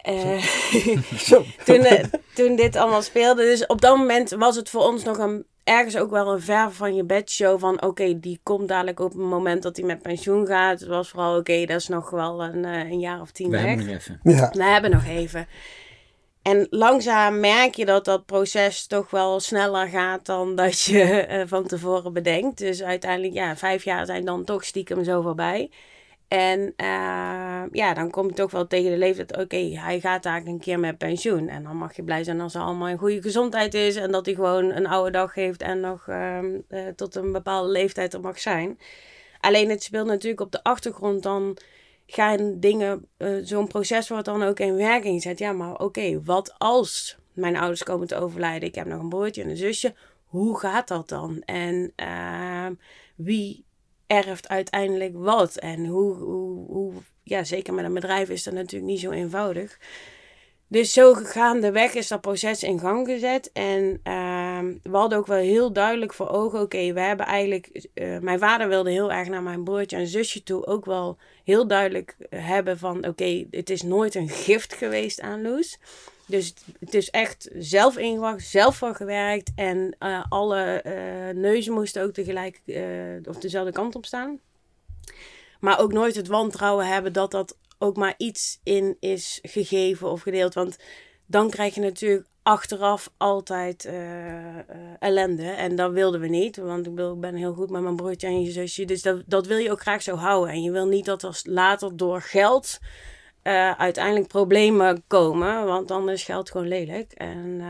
[0.09, 0.43] Uh,
[1.65, 3.43] toen, uh, toen dit allemaal speelde.
[3.43, 6.71] Dus op dat moment was het voor ons nog een, ergens ook wel een ver
[6.71, 7.59] van je bed show.
[7.59, 10.79] Van oké, okay, die komt dadelijk op het moment dat hij met pensioen gaat.
[10.79, 13.49] Het was vooral oké, okay, dat is nog wel een, uh, een jaar of tien
[13.49, 13.65] We weg.
[13.65, 14.19] hebben nog even.
[14.23, 14.49] Ja.
[14.53, 15.47] We hebben nog even.
[16.41, 21.67] En langzaam merk je dat dat proces toch wel sneller gaat dan dat je van
[21.67, 22.57] tevoren bedenkt.
[22.57, 25.69] Dus uiteindelijk, ja, vijf jaar zijn dan toch stiekem zo voorbij.
[26.33, 30.55] En uh, ja, dan kom je toch wel tegen de leeftijd, oké, hij gaat eigenlijk
[30.55, 31.47] een keer met pensioen.
[31.47, 34.25] En dan mag je blij zijn als hij allemaal in goede gezondheid is en dat
[34.25, 38.19] hij gewoon een oude dag heeft en nog uh, uh, tot een bepaalde leeftijd er
[38.19, 38.79] mag zijn.
[39.39, 41.57] Alleen het speelt natuurlijk op de achtergrond, dan
[42.05, 43.07] gaan dingen,
[43.43, 45.39] zo'n proces wordt dan ook in werking gezet.
[45.39, 48.67] Ja, maar oké, wat als mijn ouders komen te overlijden?
[48.67, 49.93] Ik heb nog een broertje en een zusje.
[50.25, 51.41] Hoe gaat dat dan?
[51.45, 52.73] En ehm,
[53.15, 53.65] wie
[54.07, 55.55] erft uiteindelijk wat.
[55.55, 59.77] En hoe, hoe, hoe, ja, zeker met een bedrijf is dat natuurlijk niet zo eenvoudig.
[60.67, 63.51] Dus zo gaandeweg is dat proces in gang gezet.
[63.51, 67.87] En uh, we hadden ook wel heel duidelijk voor ogen: oké, we hebben eigenlijk.
[67.93, 71.67] Uh, mijn vader wilde heel erg naar mijn broertje en zusje toe ook wel heel
[71.67, 75.79] duidelijk hebben: van oké, het is nooit een gift geweest aan Loes.
[76.33, 79.51] Dus het is echt zelf ingewacht, zelf voor gewerkt.
[79.55, 82.77] En uh, alle uh, neuzen moesten ook tegelijk uh,
[83.23, 84.39] of dezelfde kant op staan.
[85.59, 90.21] Maar ook nooit het wantrouwen hebben dat dat ook maar iets in is gegeven of
[90.21, 90.53] gedeeld.
[90.53, 90.77] Want
[91.25, 93.89] dan krijg je natuurlijk achteraf altijd
[94.99, 95.49] ellende.
[95.49, 96.57] En dat wilden we niet.
[96.57, 98.85] Want ik, ben heel goed met mijn broertje en je zusje.
[98.85, 100.53] Dus dat, dat wil je ook graag zo houden.
[100.53, 102.79] En je wil niet dat er later door geld
[103.43, 105.65] uh, uiteindelijk problemen komen.
[105.65, 107.11] Want dan is geld gewoon lelijk.
[107.11, 107.61] En,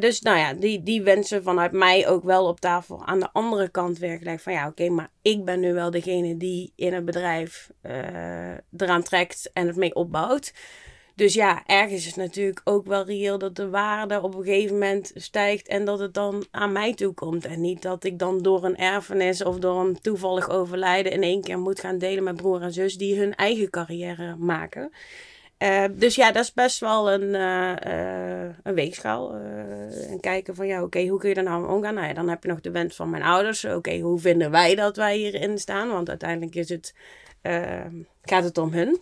[0.00, 3.04] dus nou ja, die, die wensen vanuit mij ook wel op tafel.
[3.04, 6.36] Aan de andere kant weer gelijk van ja, oké, maar ik ben nu wel degene
[6.36, 7.70] die in het bedrijf
[8.76, 10.52] eraan trekt en het mee opbouwt.
[11.14, 15.12] Dus ja, ergens is natuurlijk ook wel reëel dat de waarde op een gegeven moment
[15.14, 17.44] stijgt en dat het dan aan mij toe komt.
[17.44, 21.40] En niet dat ik dan door een erfenis of door een toevallig overlijden in één
[21.40, 24.90] keer moet gaan delen met broer en zus die hun eigen carrière maken.
[25.58, 29.34] Uh, dus ja, dat is best wel een, uh, uh, een weegschaal.
[30.08, 31.94] en kijken van ja, oké, hoe kun je er nou omgaan?
[31.94, 33.64] Nou ja, dan heb je nog de wens van mijn ouders.
[33.64, 35.88] Oké, hoe vinden wij dat wij hierin staan?
[35.88, 36.94] Want uiteindelijk is het,
[38.22, 39.00] gaat het om hun.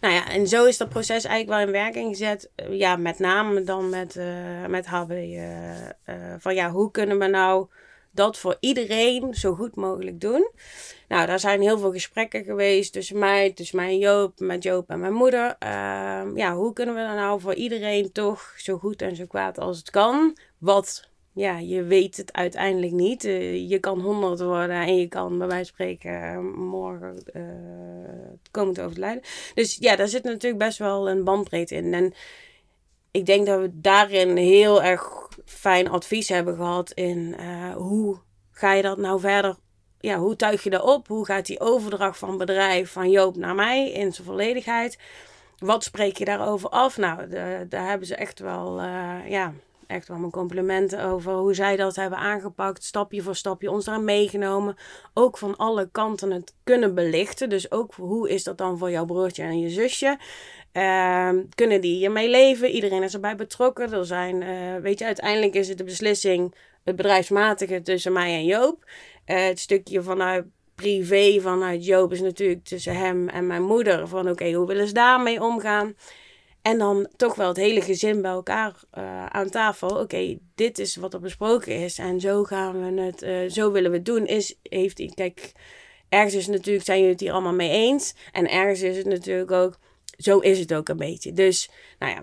[0.00, 2.50] Nou ja, en zo is dat proces eigenlijk wel in werking gezet.
[2.54, 5.90] Eh, ja, met name dan met, uh, met uh,
[6.38, 7.66] van ja, hoe kunnen we nou
[8.10, 10.50] dat voor iedereen zo goed mogelijk doen?
[11.08, 14.90] Nou, daar zijn heel veel gesprekken geweest tussen mij, tussen mij en Joop, met Joop
[14.90, 15.56] en mijn moeder.
[15.58, 19.58] Ehm, ja, hoe kunnen we dan nou voor iedereen toch zo goed en zo kwaad
[19.58, 20.36] als het kan?
[20.58, 23.24] Wat ja, je weet het uiteindelijk niet.
[23.24, 27.42] Uh, je kan honderd worden en je kan bij wijze van spreken eh, morgen uh,
[28.50, 29.22] komen te overlijden.
[29.54, 31.94] Dus ja, daar zit natuurlijk best wel een bandbreedte in.
[31.94, 32.14] En
[33.10, 37.36] ik denk dat we daarin heel erg fijn advies hebben gehad in
[37.74, 38.18] hoe
[38.50, 39.56] ga je dat nou verder
[39.98, 41.08] ja, hoe tuig je dat op?
[41.08, 44.98] Hoe gaat die overdracht van bedrijf van Joop naar mij in zijn volledigheid?
[45.58, 46.96] Wat spreek je daarover af?
[46.96, 47.28] Nou,
[47.68, 48.82] daar hebben ze echt wel,
[49.28, 49.52] ja,
[49.86, 52.84] echt wel mijn complimenten over hoe zij dat hebben aangepakt.
[52.84, 54.76] Stapje voor stapje ons eraan meegenomen.
[55.14, 57.48] Ook van alle kanten het kunnen belichten.
[57.48, 60.18] Dus ook hoe is dat dan voor jouw broertje en je zusje?
[60.72, 62.70] Uh, kunnen die hiermee leven?
[62.70, 63.92] Iedereen is erbij betrokken.
[63.92, 68.44] Er zijn, uh, weet je, uiteindelijk is het de beslissing, het bedrijfsmatige tussen mij en
[68.44, 68.84] Joop.
[69.26, 70.44] Uh, het stukje vanuit
[70.74, 74.08] privé, vanuit Joop, is natuurlijk tussen hem en mijn moeder.
[74.08, 75.94] Van oké, hoe willen ze daarmee omgaan?
[76.66, 79.88] En dan toch wel het hele gezin bij elkaar uh, aan tafel.
[79.88, 81.98] Oké, dit is wat er besproken is.
[81.98, 84.26] En zo gaan we het, uh, zo willen we het doen.
[84.26, 85.52] Is, heeft, kijk,
[86.08, 88.14] ergens is het natuurlijk, zijn jullie het hier allemaal mee eens.
[88.32, 89.78] En ergens is het natuurlijk ook,
[90.18, 91.32] zo is het ook een beetje.
[91.32, 92.22] Dus, nou ja,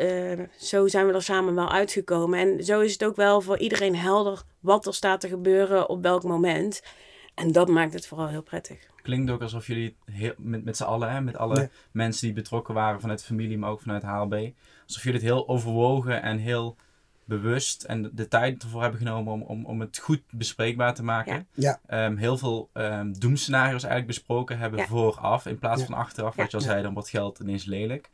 [0.00, 2.38] uh, zo zijn we er samen wel uitgekomen.
[2.38, 6.02] En zo is het ook wel voor iedereen helder wat er staat te gebeuren op
[6.02, 6.82] welk moment.
[7.34, 10.82] En dat maakt het vooral heel prettig klinkt ook alsof jullie heel, met, met z'n
[10.82, 14.50] allen, hè, met alle mensen die betrokken waren vanuit de familie, maar ook vanuit HLB,
[14.86, 16.76] alsof jullie het heel overwogen en heel
[17.24, 21.46] bewust en de tijd ervoor hebben genomen om, om, om het goed bespreekbaar te maken.
[21.52, 21.80] Ja.
[21.88, 24.86] Um, heel veel um, doemscenario's eigenlijk besproken hebben ja.
[24.86, 28.10] vooraf, in plaats van achteraf, wat je al zei, dan wordt geld ineens lelijk.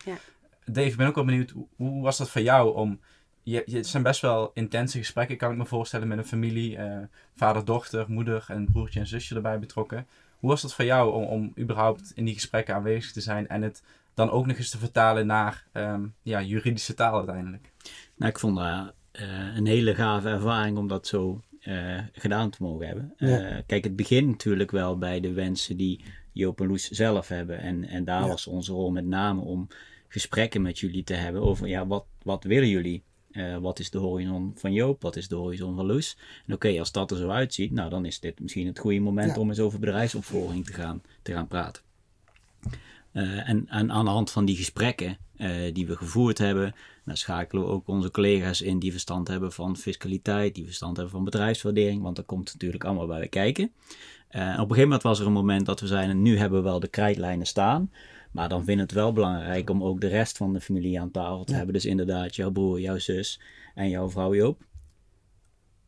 [0.64, 3.00] Dave, ik ben ook wel benieuwd, hoe, hoe was dat voor jou om
[3.42, 6.76] je, het zijn best wel intense gesprekken, kan ik me voorstellen, met een familie.
[6.76, 6.98] Uh,
[7.34, 10.06] vader, dochter, moeder en broertje en zusje erbij betrokken.
[10.38, 13.62] Hoe was dat voor jou om, om überhaupt in die gesprekken aanwezig te zijn en
[13.62, 13.82] het
[14.14, 17.72] dan ook nog eens te vertalen naar um, ja, juridische taal uiteindelijk?
[18.16, 22.62] Nou, ik vond dat uh, een hele gave ervaring om dat zo uh, gedaan te
[22.62, 23.14] mogen hebben.
[23.16, 23.50] Ja.
[23.50, 27.60] Uh, kijk, het begint natuurlijk wel bij de wensen die Joop en Loes zelf hebben.
[27.60, 28.28] En, en daar ja.
[28.28, 29.68] was onze rol met name om
[30.08, 33.02] gesprekken met jullie te hebben over ja, wat, wat willen jullie?
[33.38, 35.02] Uh, wat is de horizon van Joop?
[35.02, 36.16] Wat is de horizon van Loes?
[36.46, 39.00] En oké, okay, als dat er zo uitziet, nou dan is dit misschien het goede
[39.00, 39.40] moment ja.
[39.40, 41.82] om eens over bedrijfsopvolging te gaan, te gaan praten.
[43.12, 46.74] Uh, en, en, aan de hand van die gesprekken uh, die we gevoerd hebben,
[47.04, 51.14] dan schakelen we ook onze collega's in die verstand hebben van fiscaliteit, die verstand hebben
[51.14, 53.64] van bedrijfswaardering, want dat komt natuurlijk allemaal bij kijken.
[53.64, 56.80] op een gegeven moment was er een moment dat we zeiden, nu hebben we wel
[56.80, 57.90] de krijtlijnen staan.
[58.38, 61.10] Maar dan vind ik het wel belangrijk om ook de rest van de familie aan
[61.10, 61.56] tafel te ja.
[61.56, 61.74] hebben.
[61.74, 63.40] Dus inderdaad, jouw broer, jouw zus
[63.74, 64.66] en jouw vrouw Joop.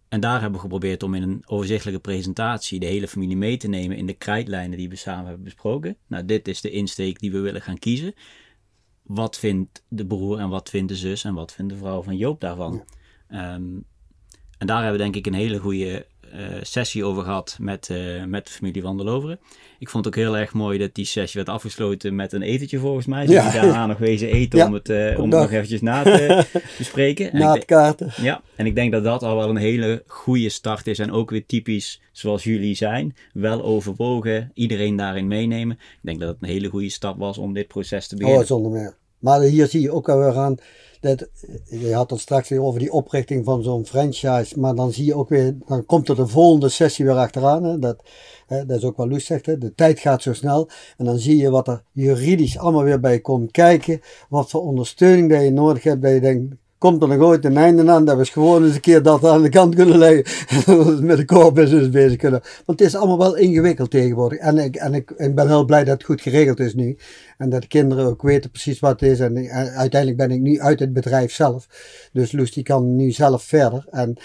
[0.08, 3.68] En daar hebben we geprobeerd om in een overzichtelijke presentatie de hele familie mee te
[3.68, 5.96] nemen in de krijtlijnen die we samen hebben besproken.
[6.06, 8.14] Nou, dit is de insteek die we willen gaan kiezen.
[9.02, 12.16] Wat vindt de broer en wat vindt de zus en wat vindt de vrouw van
[12.16, 12.84] Joop daarvan?
[13.28, 13.54] Ja.
[13.54, 13.84] Um,
[14.58, 16.06] en daar hebben we denk ik een hele goede
[16.62, 19.38] sessie over gehad met, uh, met de familie van der Loveren.
[19.78, 22.78] Ik vond het ook heel erg mooi dat die sessie werd afgesloten met een etentje
[22.78, 23.26] volgens mij.
[23.26, 23.50] Ze ja.
[23.50, 26.44] daarna nog wezen eten ja, om het, uh, om nog eventjes na te
[26.78, 27.38] bespreken.
[27.38, 28.12] Na het kaarten.
[28.16, 30.98] Ja, en ik denk dat dat al wel een hele goede start is.
[30.98, 33.16] En ook weer typisch zoals jullie zijn.
[33.32, 35.76] Wel overwogen, iedereen daarin meenemen.
[35.76, 38.40] Ik denk dat het een hele goede stap was om dit proces te beginnen.
[38.40, 38.96] Oh, zonder meer.
[39.18, 40.56] Maar hier zie je ook alweer aan,
[41.00, 41.28] dat,
[41.64, 45.14] je had het straks weer over die oprichting van zo'n franchise, maar dan zie je
[45.14, 47.64] ook weer, dan komt er de volgende sessie weer achteraan.
[47.64, 48.02] Hè, dat,
[48.46, 50.68] hè, dat is ook wat Loes hè, de tijd gaat zo snel.
[50.96, 55.30] En dan zie je wat er juridisch allemaal weer bij komt kijken, wat voor ondersteuning
[55.30, 58.16] dat je nodig hebt, dat je denkt, komt er nog ooit een einde aan dat
[58.16, 60.24] we gewoon eens een keer dat aan de kant kunnen leggen.
[61.06, 62.40] met de core business bezig kunnen.
[62.64, 64.38] Want het is allemaal wel ingewikkeld tegenwoordig.
[64.38, 66.96] En ik, en ik, ben heel blij dat het goed geregeld is nu.
[67.38, 69.20] En dat de kinderen ook weten precies wat het is.
[69.20, 71.66] En, uiteindelijk ben ik nu uit het bedrijf zelf.
[72.12, 73.86] Dus Loes die kan nu zelf verder.
[73.90, 74.16] En,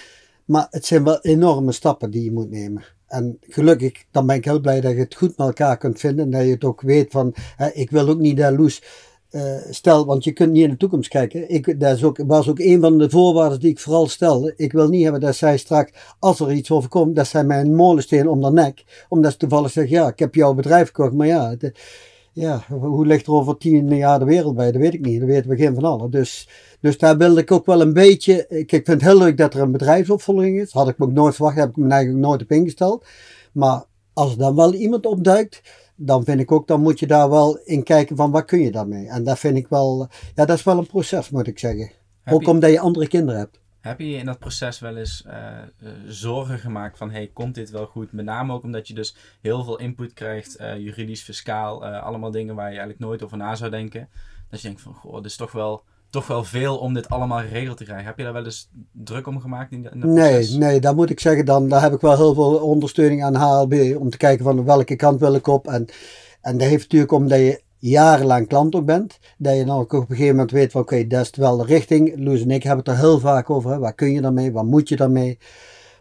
[0.46, 2.84] maar het zijn wel enorme stappen die je moet nemen.
[3.08, 6.26] En gelukkig, dan ben ik heel blij dat je het goed met elkaar kunt vinden.
[6.26, 8.82] En dat je het ook weet van, hè, ik wil ook niet dat Loes
[9.36, 11.50] uh, stel, want je kunt niet in de toekomst kijken.
[11.50, 14.54] Ik, dat is ook, was ook een van de voorwaarden die ik vooral stelde.
[14.58, 17.76] Ik wil niet hebben dat zij straks, als er iets overkomt, dat zij mij een
[17.76, 19.06] molensteen om de nek.
[19.10, 21.14] Omdat ze toevallig zeggen, ja, ik heb jouw bedrijf gekocht.
[21.14, 21.56] Maar ja,
[22.34, 24.72] ja hoe ligt er over tien jaar de wereld bij?
[24.72, 25.20] Dat weet ik niet.
[25.20, 26.12] Dat weten we geen van allen.
[26.12, 26.50] Dus,
[26.82, 28.46] dus daar wilde ik ook wel een beetje...
[28.50, 30.72] Ik, ik vind het heel leuk dat er een bedrijfsopvolging is.
[30.72, 31.58] Had ik me ook nooit verwacht.
[31.58, 33.06] Heb ik me eigenlijk nooit op ingesteld.
[33.52, 35.62] Maar als er dan wel iemand opduikt
[35.96, 38.72] dan vind ik ook, dan moet je daar wel in kijken van wat kun je
[38.72, 39.08] daarmee.
[39.08, 41.92] En dat vind ik wel, ja, dat is wel een proces moet ik zeggen.
[42.26, 43.60] ook omdat je andere kinderen hebt.
[43.82, 45.62] Heb je in dat proces wel eens uh,
[46.08, 48.12] zorgen gemaakt van, hey, komt dit wel goed?
[48.12, 52.56] Met name ook omdat je dus heel veel input krijgt, uh, juridisch, fiscaal, allemaal dingen
[52.56, 54.10] waar je eigenlijk nooit over na zou denken.
[54.50, 55.84] Dat je denkt van, goh, dit is toch wel
[56.16, 58.06] toch wel veel om dit allemaal geregeld te krijgen.
[58.06, 61.20] Heb je daar wel eens druk om gemaakt in, in Nee, nee, daar moet ik
[61.20, 64.66] zeggen, dan daar heb ik wel heel veel ondersteuning aan HLB om te kijken van
[64.66, 65.68] welke kant wil ik op.
[65.68, 65.86] En,
[66.42, 70.00] en dat heeft natuurlijk omdat je jarenlang klant ook bent, dat je dan ook op
[70.00, 72.14] een gegeven moment weet van oké, dat is wel de richting.
[72.18, 73.72] Loes en ik hebben het er heel vaak over.
[73.72, 73.80] Hè.
[73.80, 74.52] Wat kun je daarmee?
[74.52, 75.38] Wat moet je daarmee?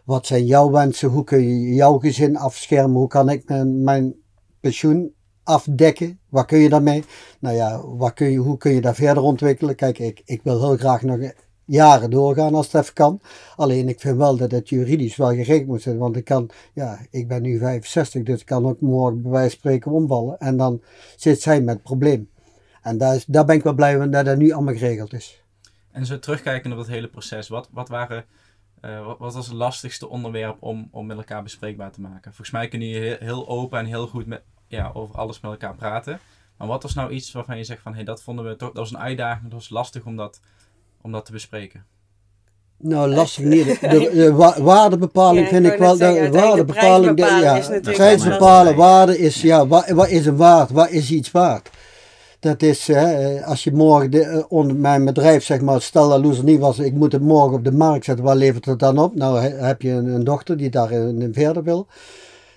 [0.03, 1.09] Wat zijn jouw wensen?
[1.09, 2.97] Hoe kun je jouw gezin afschermen?
[2.97, 4.15] Hoe kan ik mijn, mijn
[4.59, 5.13] pensioen
[5.45, 6.19] afdekken.
[6.29, 7.03] Wat kun je daarmee?
[7.39, 9.75] Nou ja, wat kun je, hoe kun je daar verder ontwikkelen?
[9.75, 11.31] Kijk, ik, ik wil heel graag nog
[11.65, 13.21] jaren doorgaan als het even kan.
[13.55, 15.97] Alleen ik vind wel dat het juridisch wel geregeld moet zijn.
[15.97, 19.49] Want ik kan, ja, ik ben nu 65, dus ik kan ook morgen bij wijze
[19.49, 20.39] van spreken omvallen.
[20.39, 20.81] En dan
[21.15, 22.29] zit zij met het probleem.
[22.81, 25.43] En daar, is, daar ben ik wel blij mee dat dat nu allemaal geregeld is.
[25.91, 28.25] En zo terugkijken op het hele proces, wat, wat waren...
[28.81, 32.23] Uh, wat, was het lastigste onderwerp om, om met elkaar bespreekbaar te maken?
[32.23, 35.51] Volgens mij kun je heel, heel open en heel goed met, ja, over alles met
[35.51, 36.19] elkaar praten.
[36.57, 38.69] Maar wat was nou iets waarvan je zegt van, hé, hey, dat vonden we toch,
[38.69, 40.39] dat was een uitdaging, dat was lastig om dat,
[41.01, 41.85] om dat te bespreken?
[42.77, 43.65] Nou, lastig niet.
[43.91, 45.97] De, de waardebepaling vind ik wel.
[45.97, 50.71] de waardebepaling, de, ja, prijsbepalen, waarde is, ja, wat, wat is een waard?
[50.71, 51.69] Wat is iets waard?
[52.39, 56.23] Dat is, hè, als je morgen de, eh, onder mijn bedrijf, zeg maar, stel dat
[56.23, 58.97] Loes niet was, ik moet het morgen op de markt zetten, waar levert het dan
[58.97, 59.15] op?
[59.15, 61.87] Nou, heb je een, een dochter die daarin verder wil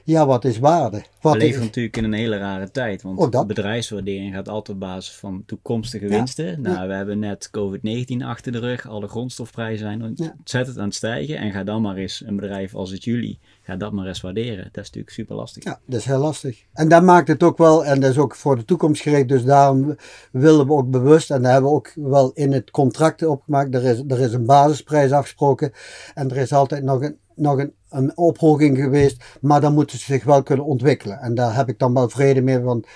[0.08, 1.02] ja, wat is waarde?
[1.20, 4.80] Wat We leven natuurlijk in een hele rare tijd, want de bedrijfswaardering gaat altijd op
[4.80, 6.60] basis van toekomstige winsten.
[6.60, 10.02] Nou, we hebben net COVID-19 achter de rug, alle grondstofprijzen zijn
[10.38, 11.38] ontzettend aan het stijgen.
[11.38, 14.64] En ga dan maar eens een bedrijf als het jullie, ga dat maar eens waarderen.
[14.64, 15.64] Dat is natuurlijk super lastig.
[15.64, 16.64] Ja, dat is heel lastig.
[16.72, 19.44] En dat maakt het ook wel, en dat is ook voor de toekomst gericht, dus
[19.44, 19.96] daarom
[20.32, 23.84] willen we ook bewust, en daar hebben we ook wel in het contract opgemaakt, er
[23.84, 25.72] is, er is een basisprijs afgesproken
[26.14, 30.04] en er is altijd nog een nog een, een ophoging geweest, maar dan moeten ze
[30.04, 31.18] zich wel kunnen ontwikkelen.
[31.18, 32.86] En daar heb ik dan wel vrede mee, want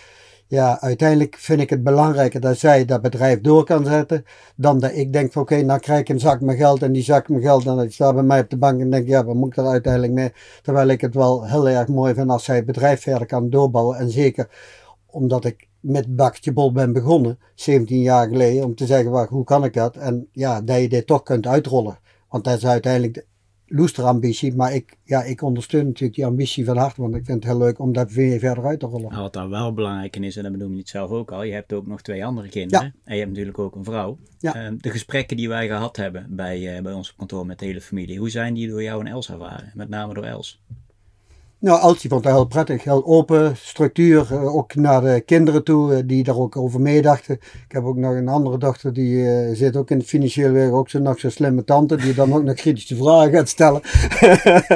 [0.52, 4.24] ja, uiteindelijk vind ik het belangrijker dat zij dat bedrijf door kan zetten,
[4.56, 7.02] dan dat ik denk van oké, nou krijg ik een zak met geld en die
[7.02, 9.48] zak met geld, dan staat bij mij op de bank en denk ja, wat moet
[9.48, 10.32] ik er uiteindelijk mee?
[10.62, 13.98] Terwijl ik het wel heel erg mooi vind als zij het bedrijf verder kan doorbouwen
[13.98, 14.48] en zeker
[15.06, 19.44] omdat ik met Bakje Bol ben begonnen, 17 jaar geleden, om te zeggen, waar, hoe
[19.44, 19.96] kan ik dat?
[19.96, 21.98] En ja, dat je dit toch kunt uitrollen.
[22.28, 23.26] Want dat is uiteindelijk
[23.72, 24.54] loester ambitie.
[24.54, 27.00] Maar ik, ja, ik ondersteun natuurlijk die ambitie van harte.
[27.00, 29.10] Want ik vind het heel leuk om dat weer verder uit te rollen.
[29.10, 31.42] Nou, wat daar wel belangrijk in is, en dat bedoel je het zelf ook al.
[31.42, 32.84] Je hebt ook nog twee andere kinderen.
[32.84, 32.92] Ja.
[33.04, 34.18] En je hebt natuurlijk ook een vrouw.
[34.38, 34.54] Ja.
[34.54, 37.80] Ehm, de gesprekken die wij gehad hebben bij, uh, bij ons kantoor met de hele
[37.80, 38.18] familie.
[38.18, 39.72] Hoe zijn die door jou en Els ervaren?
[39.74, 40.62] Met name door Els.
[41.62, 45.94] Nou, Altje vond het heel prettig, heel open structuur, eh, ook naar de kinderen toe,
[45.94, 47.34] eh, die daar ook over meedachten.
[47.34, 50.72] Ik heb ook nog een andere dochter, die uh, zit ook in het financiële werk,
[50.72, 53.80] ook zo nog zo'n slimme tante, die dan ook nog kritische vragen gaat stellen.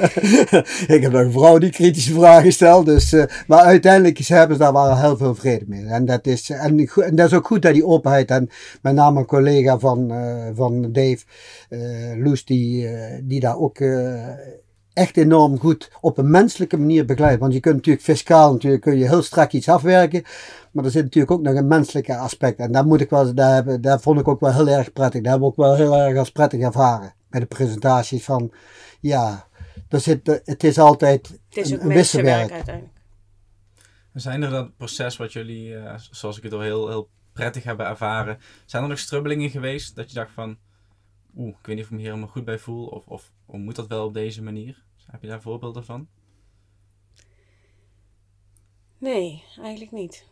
[0.96, 3.14] ik heb nog een vrouw die kritische vragen stelt, dus,
[3.46, 5.87] maar uiteindelijk hebben ze daar wel heel veel vrede mee.
[5.87, 8.49] En dat is, en, en dat is ook goed dat die openheid, en
[8.83, 10.12] met name een collega van,
[10.55, 11.25] van Dave,
[12.16, 12.88] Loes, die,
[13.22, 13.79] die daar ook
[14.96, 17.38] echt enorm goed op een menselijke manier begeleid.
[17.38, 20.22] Want je kunt natuurlijk fiscaal natuurlijk kun je heel strak iets afwerken.
[20.72, 22.59] Maar er zit natuurlijk ook nog een menselijke aspect.
[22.59, 25.22] En daar moet ik wel, daar, hebben, daar vond ik ook wel heel erg prettig.
[25.22, 27.14] Daar hebben we ook wel heel erg als prettig ervaren.
[27.30, 28.52] Bij de presentaties van,
[29.00, 29.46] ja,
[29.88, 32.50] er zit, het is altijd het is een, wisselwerk.
[32.50, 32.94] uiteindelijk.
[34.12, 37.87] Zijn er dat proces wat jullie, uh, zoals ik het al heel, heel prettig hebben
[37.87, 38.38] ervaren.
[38.66, 40.56] Zijn er nog strubbelingen geweest dat je dacht van,
[41.37, 43.59] oeh, ik weet niet of ik me hier helemaal goed bij voel, of, of, of
[43.59, 44.85] moet dat wel op deze manier?
[45.10, 46.08] Heb je daar voorbeelden van?
[48.98, 50.24] Nee, eigenlijk niet.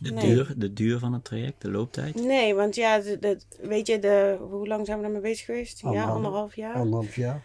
[0.00, 0.26] De, Nee.
[0.26, 2.14] duur, de duur van het traject, de looptijd?
[2.14, 5.80] Nee, want ja, de, de- weet je, de, hoe lang zijn we daarmee bezig geweest?
[5.80, 6.14] Ja, Anderhalf.
[6.16, 6.74] anderhalf jaar.
[6.74, 7.44] Anderhalf jaar.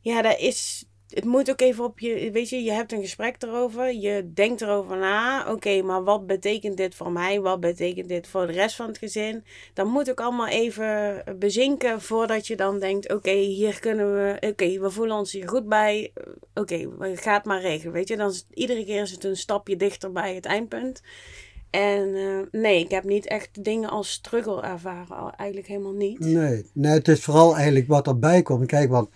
[0.00, 0.86] Ja, dat is.
[1.14, 2.30] Het moet ook even op je.
[2.30, 3.94] Weet je, je hebt een gesprek erover.
[3.94, 5.50] Je denkt erover na.
[5.52, 7.40] Oké, maar wat betekent dit voor mij?
[7.40, 9.44] Wat betekent dit voor de rest van het gezin?
[9.74, 14.48] Dat moet ook allemaal even bezinken voordat je dan denkt: oké, hier kunnen we.
[14.48, 16.12] Oké, we voelen ons hier goed bij.
[16.54, 17.92] Oké, we gaan maar regelen.
[17.92, 21.02] Weet je, dan is, iedere keer is het een stapje dichter bij het eindpunt.
[21.72, 25.34] En eh, nee, ik heb niet echt dingen als struggle ervaren.
[25.36, 26.18] Eigenlijk helemaal niet.
[26.18, 28.66] Nee, nee, het is vooral eigenlijk wat erbij komt.
[28.66, 29.08] Kijk, want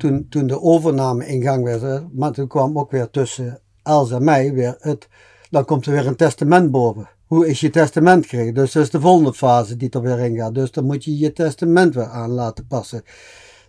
[0.00, 4.24] toen, toen de overname in gang werd, maar toen kwam ook weer tussen Els en
[4.24, 5.08] mij weer het,
[5.50, 7.08] dan komt er weer een testament boven.
[7.26, 8.54] Hoe is je testament gekregen?
[8.54, 10.54] Dus dat is de volgende fase die er weer in gaat.
[10.54, 13.02] Dus dan moet je je testament weer aan laten passen.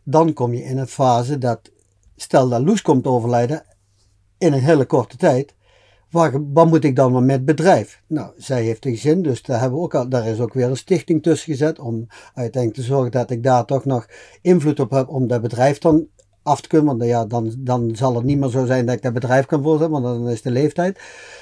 [0.03, 1.71] Dan kom je in een fase dat,
[2.15, 3.63] stel dat Loes komt overlijden
[4.37, 5.55] in een hele korte tijd.
[6.11, 8.01] Waar, wat moet ik dan maar met bedrijf?
[8.07, 10.69] Nou, zij heeft een gezin, dus daar, hebben we ook al, daar is ook weer
[10.69, 11.79] een stichting tussen gezet.
[11.79, 14.07] Om uiteindelijk te zorgen dat ik daar toch nog
[14.41, 16.07] invloed op heb om dat bedrijf dan
[16.43, 16.97] af te kunnen.
[16.97, 19.63] Want ja, dan, dan zal het niet meer zo zijn dat ik dat bedrijf kan
[19.63, 20.99] voorzetten, want dan is de leeftijd.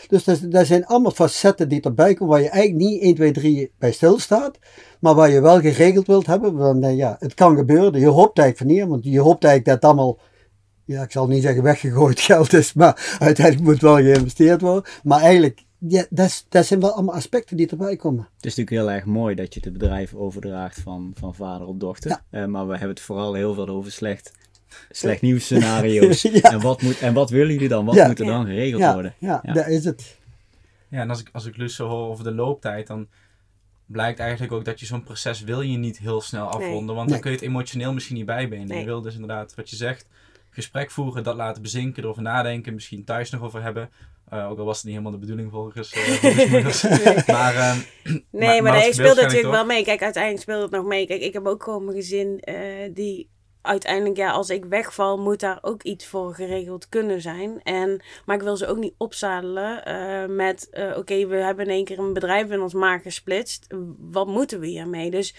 [0.07, 3.31] Dus dat, dat zijn allemaal facetten die erbij komen waar je eigenlijk niet 1, 2,
[3.31, 4.59] 3 bij stilstaat.
[4.99, 6.55] Maar waar je wel geregeld wilt hebben.
[6.55, 7.99] Want ja, het kan gebeuren.
[7.99, 10.19] Je hoopt eigenlijk van niet, want je hoopt eigenlijk dat het allemaal
[10.89, 14.91] ja, ik zal niet zeggen weggegooid geld is, maar uiteindelijk moet wel geïnvesteerd worden.
[15.03, 18.23] Maar eigenlijk, ja, dat, dat zijn wel allemaal aspecten die erbij komen.
[18.35, 21.79] Het is natuurlijk heel erg mooi dat je het bedrijf overdraagt van, van vader op
[21.79, 22.09] dochter.
[22.09, 22.21] Ja.
[22.29, 24.31] Eh, maar we hebben het vooral heel veel over slecht,
[24.91, 26.21] slecht nieuws scenario's.
[26.31, 26.41] Ja.
[26.41, 27.85] en, wat moet, en wat willen jullie dan?
[27.85, 28.07] Wat Ja.
[28.07, 29.13] moet er dan geregeld Ja, worden?
[29.17, 29.53] ja, Ja.
[29.53, 30.17] dat is het.
[30.89, 33.07] Ja, en als ik, als ik zo hoor over de looptijd, dan
[33.85, 36.95] blijkt eigenlijk ook dat je zo'n proces wil je niet heel snel afronden.
[36.95, 37.19] Want dan Nee.
[37.19, 38.67] kun je het emotioneel misschien niet bijbenen.
[38.67, 38.79] Nee.
[38.79, 40.05] Je wil dus inderdaad, wat je zegt,
[40.49, 43.89] gesprek voeren, dat laten bezinken, erover nadenken, misschien thuis nog over hebben.
[44.29, 47.27] Eh, ook al was het niet helemaal de bedoeling volgens eh.
[47.35, 47.77] Maar, ehm,
[48.31, 49.51] Nee, maar, dat nee, gebeurt speelt natuurlijk toch?
[49.51, 49.83] wel mee.
[49.83, 51.07] Kijk, uiteindelijk speelt het nog mee.
[51.07, 52.55] Kijk, ik heb ook gewoon mijn gezin eh,
[52.93, 53.29] die
[53.61, 57.61] uiteindelijk, ja, als ik wegval, moet daar ook iets voor geregeld kunnen zijn.
[57.63, 61.71] En, maar ik wil ze ook niet opzadelen eh, met, eh, oké, we hebben in
[61.71, 63.67] één keer een bedrijf in ons maag gesplitst.
[63.99, 65.11] Wat moeten we hiermee?
[65.11, 65.35] Dus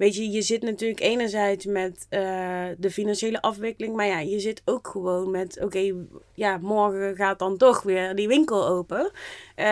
[0.00, 4.62] weet je, je zit natuurlijk enerzijds met eh, de financiële afwikkeling, maar ja, je zit
[4.64, 5.94] ook gewoon met, oké,
[6.34, 9.10] ja, morgen gaat dan toch weer die winkel open.
[9.54, 9.66] Eh,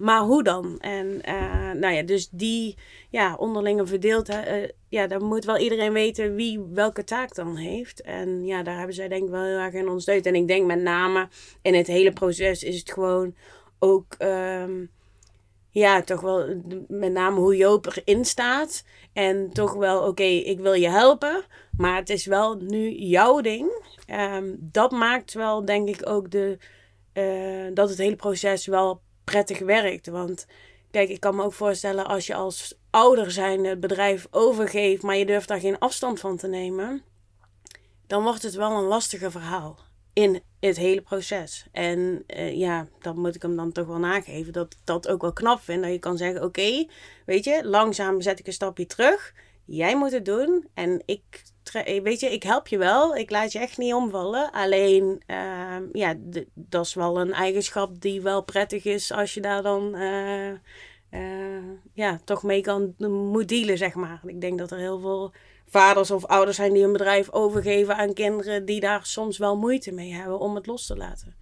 [0.00, 0.78] maar hoe dan?
[0.80, 2.76] En eh, nou ja, dus die
[3.10, 8.02] ja, onderlinge verdeeldheid, ja, dan moet wel iedereen weten wie welke taak dan heeft.
[8.02, 10.26] En ja, daar hebben zij denk ik wel heel erg in ondersteund.
[10.26, 11.28] En ik denk met name
[11.62, 13.34] in het hele proces is het gewoon
[13.78, 14.84] ook, ehm,
[15.70, 18.84] ja, toch wel met name hoe Joop erin staat.
[19.12, 21.44] En toch wel, oké, ik wil je helpen,
[21.76, 23.84] maar het is wel nu jouw ding.
[24.06, 26.58] Ehm, dat maakt wel, denk ik, ook de,
[27.12, 30.06] eh, dat het hele proces wel prettig werkt.
[30.06, 30.46] Want
[30.90, 35.16] kijk, ik kan me ook voorstellen als je als ouder zijn het bedrijf overgeeft, maar
[35.16, 37.02] je durft daar geen afstand van te nemen,
[38.06, 39.78] dan wordt het wel een lastiger verhaal
[40.20, 41.66] in het hele proces.
[41.72, 45.20] En eh, ja, dat moet ik hem dan toch wel nageven, dat ik dat ook
[45.20, 45.82] wel knap vind.
[45.82, 46.86] Dat je kan zeggen, oké,
[47.26, 49.34] weet je, langzaam zet ik een stapje terug.
[49.64, 53.16] Jij moet het doen en ik, tre- weet je, ik help je wel.
[53.16, 54.50] Ik laat je echt niet omvallen.
[54.52, 56.14] Alleen, ehm, ja,
[56.54, 60.50] dat is wel een eigenschap die wel prettig is als je daar dan eh,
[61.10, 64.20] eh, ja, toch mee kan moet dealen, zeg maar.
[64.26, 65.32] Ik denk dat er heel veel
[65.70, 69.92] vaders of ouders zijn die een bedrijf overgeven aan kinderen die daar soms wel moeite
[69.92, 71.34] mee hebben om het los te laten.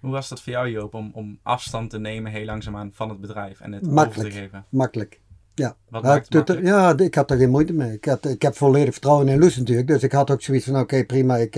[0.00, 3.20] hoe was dat voor jou Joop, om, om afstand te nemen heel langzaamaan van het
[3.20, 4.16] bedrijf en het Makkelijk.
[4.18, 4.64] over te geven?
[4.68, 5.20] Makkelijk.
[5.54, 6.98] Ja, Wat Ja, maakt het het- makkelijk?
[6.98, 7.92] ja, ik had er geen moeite mee.
[7.92, 9.86] Ik, had, ik heb volledig vertrouwen in Loes natuurlijk.
[9.86, 11.36] Dus ik had ook zoiets van, oké, prima.
[11.36, 11.54] Ik,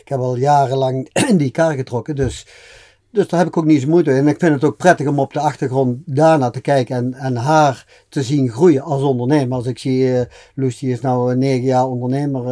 [0.00, 2.16] ik heb al jarenlang in die kar getrokken.
[2.16, 2.46] Dus,
[3.12, 4.18] dus daar heb ik ook niet zo moeite mee.
[4.18, 6.96] En ik vind het ook prettig om op de achtergrond daarna te kijken.
[6.96, 9.56] En, en haar te zien groeien als ondernemer.
[9.56, 12.46] Als ik zie, Loes die is nou eh, negen jaar ondernemer.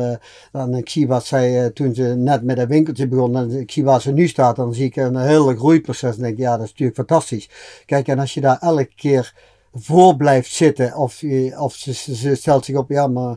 [0.52, 3.36] eh, en ik zie wat zij toen ze net met dat winkeltje begon.
[3.36, 4.56] En ik zie waar ze nu staat.
[4.56, 6.16] Dan zie ik een hele groeiproces.
[6.16, 7.48] En denk ik, ja, dat is natuurlijk fantastisch.
[7.86, 9.34] Kijk, en als je daar elke keer
[9.72, 10.96] voor blijft zitten.
[10.96, 11.22] Of,
[11.58, 13.36] of ze, ze, stelt zich op, ja, maar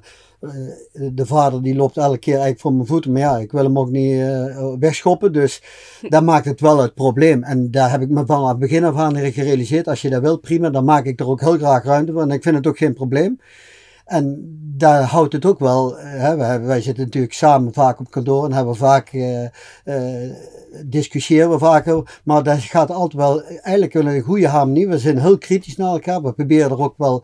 [1.14, 3.12] de vader die loopt elke keer eigenlijk voor mijn voeten.
[3.12, 5.34] Maar ja, ik wil hem ook niet eh, wegschoppen.
[5.34, 5.64] Dus
[6.10, 7.44] dat maakt het wel het probleem.
[7.44, 9.88] En daar heb ik me van het begin af aan gerealiseerd.
[9.88, 10.70] Als je dat wilt, prima.
[10.70, 12.22] Dan maak ik er ook heel graag ruimte voor.
[12.22, 13.40] En ik vind het ook geen probleem.
[14.06, 15.98] En daar houdt het ook wel.
[15.98, 19.42] Hè, wij, wij, zitten natuurlijk samen vaak op kantoor en hebben vaak uh,
[19.86, 20.32] uh,
[20.86, 22.04] discussiëren we vaak.
[22.24, 24.88] Maar dat gaat altijd wel eigenlijk een goede harmonie.
[24.88, 26.22] We zijn heel kritisch naar elkaar.
[26.22, 27.24] We proberen er ook wel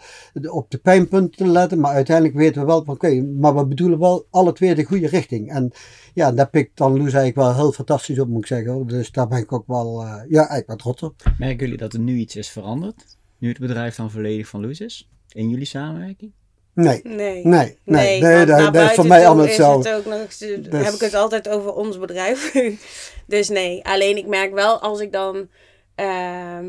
[0.49, 1.79] op de pijnpunten te letten.
[1.79, 5.51] Maar uiteindelijk weten we wel oké, maar we bedoelen wel alle twee de goede richting.
[5.51, 5.71] En
[6.13, 8.87] ja, daar pikt dan Loes eigenlijk wel heel fantastisch op, moet ik zeggen.
[8.87, 11.33] Dus daar ben ik ook wel, uh, ja, eigenlijk wel trots op.
[11.37, 13.17] Merken jullie dat er nu iets is veranderd?
[13.37, 15.09] Nu het bedrijf dan volledig van Loes is?
[15.31, 16.31] In jullie samenwerking?
[16.73, 17.01] Nee.
[17.03, 17.13] Nee.
[17.13, 19.77] Nee, nee, nee, nee dat, dat is voor mij allemaal zo.
[19.77, 20.85] Het ook nog, dus...
[20.85, 22.53] Heb ik het altijd over ons bedrijf.
[23.27, 25.49] dus nee, alleen ik merk wel als ik dan
[25.95, 26.59] uh,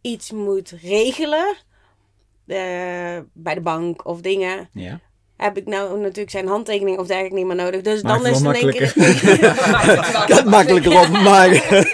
[0.00, 1.56] iets moet regelen.
[2.46, 4.68] Uh, bij de bank of dingen.
[4.72, 5.00] Ja
[5.36, 7.82] heb ik nou natuurlijk zijn handtekening of dergelijke niet meer nodig.
[7.82, 8.92] Dus dan is het in één keer...
[10.36, 11.86] het makkelijker op maken.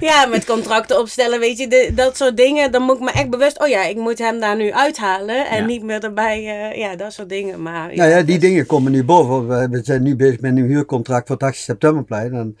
[0.00, 2.72] ja, met contracten opstellen, weet je, de, dat soort dingen.
[2.72, 5.46] Dan moet ik me echt bewust, oh ja, ik moet hem daar nu uithalen.
[5.46, 5.66] En ja.
[5.66, 7.62] niet meer erbij, uh, ja, dat soort dingen.
[7.62, 8.48] Maar, ja, nou ja, die dus...
[8.48, 9.70] dingen komen nu boven.
[9.70, 12.32] We zijn nu bezig met een huurcontract voor het 8 septemberplein.
[12.32, 12.56] En,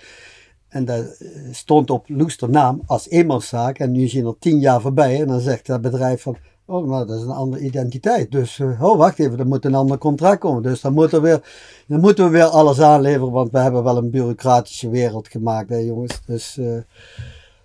[0.68, 1.04] en daar
[1.50, 3.78] stond op Loester naam als eenmanszaak.
[3.78, 5.20] En nu zien er tien jaar voorbij.
[5.20, 6.36] En dan zegt dat bedrijf van...
[6.70, 8.30] Oh, maar dat is een andere identiteit.
[8.30, 10.62] Dus, uh, oh, wacht even, er moet een ander contract komen.
[10.62, 11.40] Dus dan, moet er weer,
[11.86, 15.76] dan moeten we weer alles aanleveren, want we hebben wel een bureaucratische wereld gemaakt, hè,
[15.76, 16.20] jongens.
[16.26, 16.78] Dus, uh,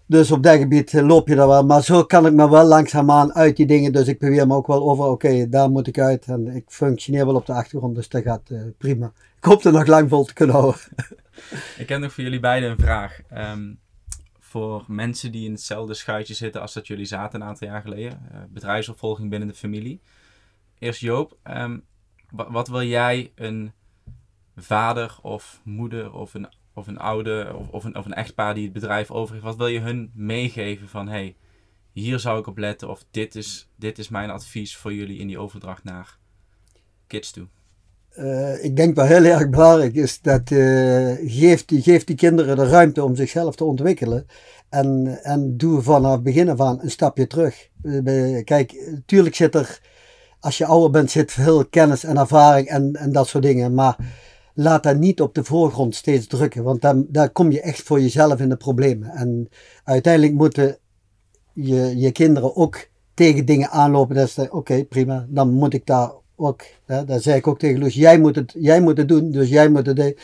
[0.06, 1.66] dus op dat gebied loop je daar wel.
[1.66, 3.92] Maar zo kan ik me wel langzaamaan uit die dingen.
[3.92, 6.26] Dus ik probeer me ook wel over, oké, daar moet ik uit.
[6.26, 9.12] En ik functioneer wel op de achtergrond, dus dat gaat prima.
[9.38, 10.82] Ik hoop er nog lang vol te kunnen houden.
[11.78, 13.20] ik heb nog voor jullie beiden een vraag.
[13.38, 13.80] Um,
[14.54, 18.30] voor mensen die in hetzelfde schuitje zitten als dat jullie zaten een aantal jaar geleden.
[18.32, 20.02] Uh, bedrijfsopvolging binnen de familie.
[20.80, 21.86] Eerst Joop, um,
[22.30, 23.72] wat wil jij een
[24.56, 28.64] vader of moeder of een, of een oude of, of, een, of een echtpaar die
[28.64, 31.36] het bedrijf over heeft, wat wil je hun meegeven van hey,
[31.92, 35.28] hier zou ik op letten of dit is, dit is mijn advies voor jullie in
[35.28, 36.18] die overdracht naar
[37.08, 37.48] kids toe?
[38.20, 42.56] Uh, ik denk wel heel erg belangrijk is dat uh, geeft, die, geeft die kinderen
[42.56, 44.26] de ruimte om zichzelf te ontwikkelen.
[44.70, 47.70] En, en doe vanaf begin af aan een stapje terug.
[47.84, 49.82] Uh, kijk, tuurlijk zit er,
[50.40, 53.74] als je ouder bent, zit veel kennis en ervaring en, en dat soort dingen.
[53.74, 53.98] Maar
[54.54, 56.64] laat dat niet op de voorgrond steeds drukken.
[56.64, 59.10] Want dan, daar kom je echt voor jezelf in de problemen.
[59.10, 59.50] En
[59.84, 60.78] uiteindelijk moeten
[61.54, 64.16] je, je kinderen ook tegen dingen aanlopen.
[64.16, 66.12] Dat is oké, prima, dan moet ik daar
[66.48, 69.32] ook, hè, daar zei ik ook tegen Loes, jij moet, het, jij moet het doen,
[69.32, 70.18] dus jij moet het doen.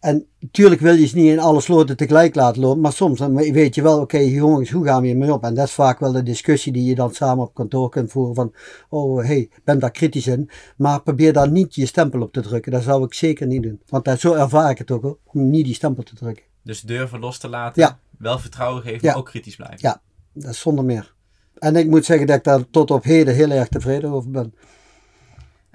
[0.00, 3.34] En natuurlijk wil je ze niet in alle sloten tegelijk laten lopen, maar soms dan
[3.34, 5.44] weet je wel, oké okay, jongens, hoe gaan we hiermee op?
[5.44, 8.34] En dat is vaak wel de discussie die je dan samen op kantoor kunt voeren
[8.34, 8.54] van,
[8.88, 12.72] oh hey, ben daar kritisch in, maar probeer daar niet je stempel op te drukken.
[12.72, 15.50] Dat zou ik zeker niet doen, want dat, zo ervaar ik het ook, hoor, om
[15.50, 16.44] niet die stempel te drukken.
[16.62, 17.98] Dus durven los te laten, ja.
[18.18, 19.08] wel vertrouwen geven, ja.
[19.08, 19.78] maar ook kritisch blijven.
[19.80, 20.00] Ja,
[20.32, 21.14] dat is zonder meer.
[21.58, 24.54] En ik moet zeggen dat ik daar tot op heden heel erg tevreden over ben.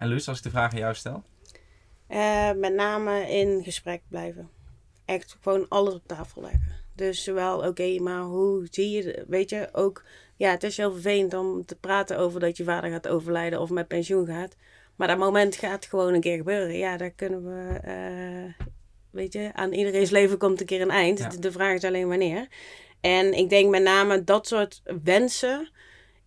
[0.01, 1.23] En Luus, als ik de vraag aan jou stel?
[2.09, 4.49] Uh, met name in gesprek blijven.
[5.05, 6.61] Echt gewoon alles op tafel leggen.
[6.95, 10.03] Dus zowel, oké, okay, maar hoe zie je, weet je, ook,
[10.35, 13.69] ja, het is heel vervelend om te praten over dat je vader gaat overlijden of
[13.69, 14.55] met pensioen gaat.
[14.95, 16.77] Maar dat moment gaat gewoon een keer gebeuren.
[16.77, 18.65] Ja, daar kunnen we, uh,
[19.09, 21.19] weet je, aan iedereen's leven komt een keer een eind.
[21.19, 21.29] Ja.
[21.29, 22.47] De vraag is alleen wanneer.
[23.01, 25.71] En ik denk met name dat soort wensen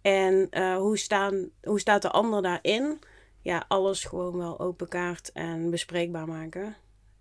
[0.02, 2.98] en uh, hoe, staan, hoe staat de ander daarin
[3.44, 6.66] ja, alles gewoon wel open kaart en bespreekbaar maken.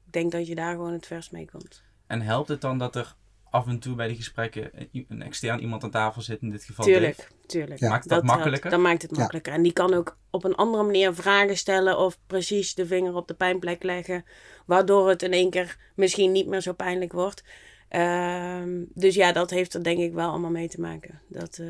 [0.06, 1.84] Ik denk dat je daar gewoon het vers mee komt.
[2.08, 3.16] En helpt het dan dat er
[3.50, 4.72] af en toe bij die gesprekken
[5.08, 7.30] een extern iemand aan tafel zit, in dit geval Tuurlijk, Dave?
[7.46, 7.80] tuurlijk.
[7.80, 7.90] Ja.
[7.90, 8.70] Maakt dat, dat makkelijker?
[8.70, 9.52] Dan maakt het makkelijker.
[9.52, 9.58] Ja.
[9.58, 13.28] En die kan ook op een andere manier vragen stellen of precies de vinger op
[13.28, 14.26] de pijnplek leggen,
[14.66, 17.44] waardoor het in één keer misschien niet meer zo pijnlijk wordt.
[17.90, 21.22] Um, dus ja, dat heeft er denk ik wel allemaal mee te maken.
[21.28, 21.68] Dat, uh,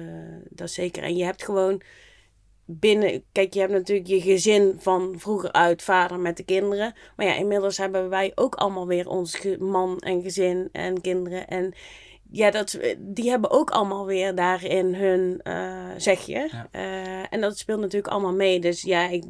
[0.50, 1.04] dat zeker.
[1.04, 1.82] En je hebt gewoon
[2.66, 3.24] binnen.
[3.32, 6.94] Kijk, je hebt natuurlijk je gezin van vroeger uit, vader met de kinderen.
[7.16, 11.48] Maar ja, inmiddels hebben wij ook allemaal weer ons man en gezin en kinderen.
[11.48, 11.74] En
[12.32, 16.50] ja, dat, die hebben ook allemaal weer daarin hun uh, zegje.
[16.52, 16.68] Ja.
[16.72, 18.60] Uh, en dat speelt natuurlijk allemaal mee.
[18.60, 19.24] Dus ja, ik,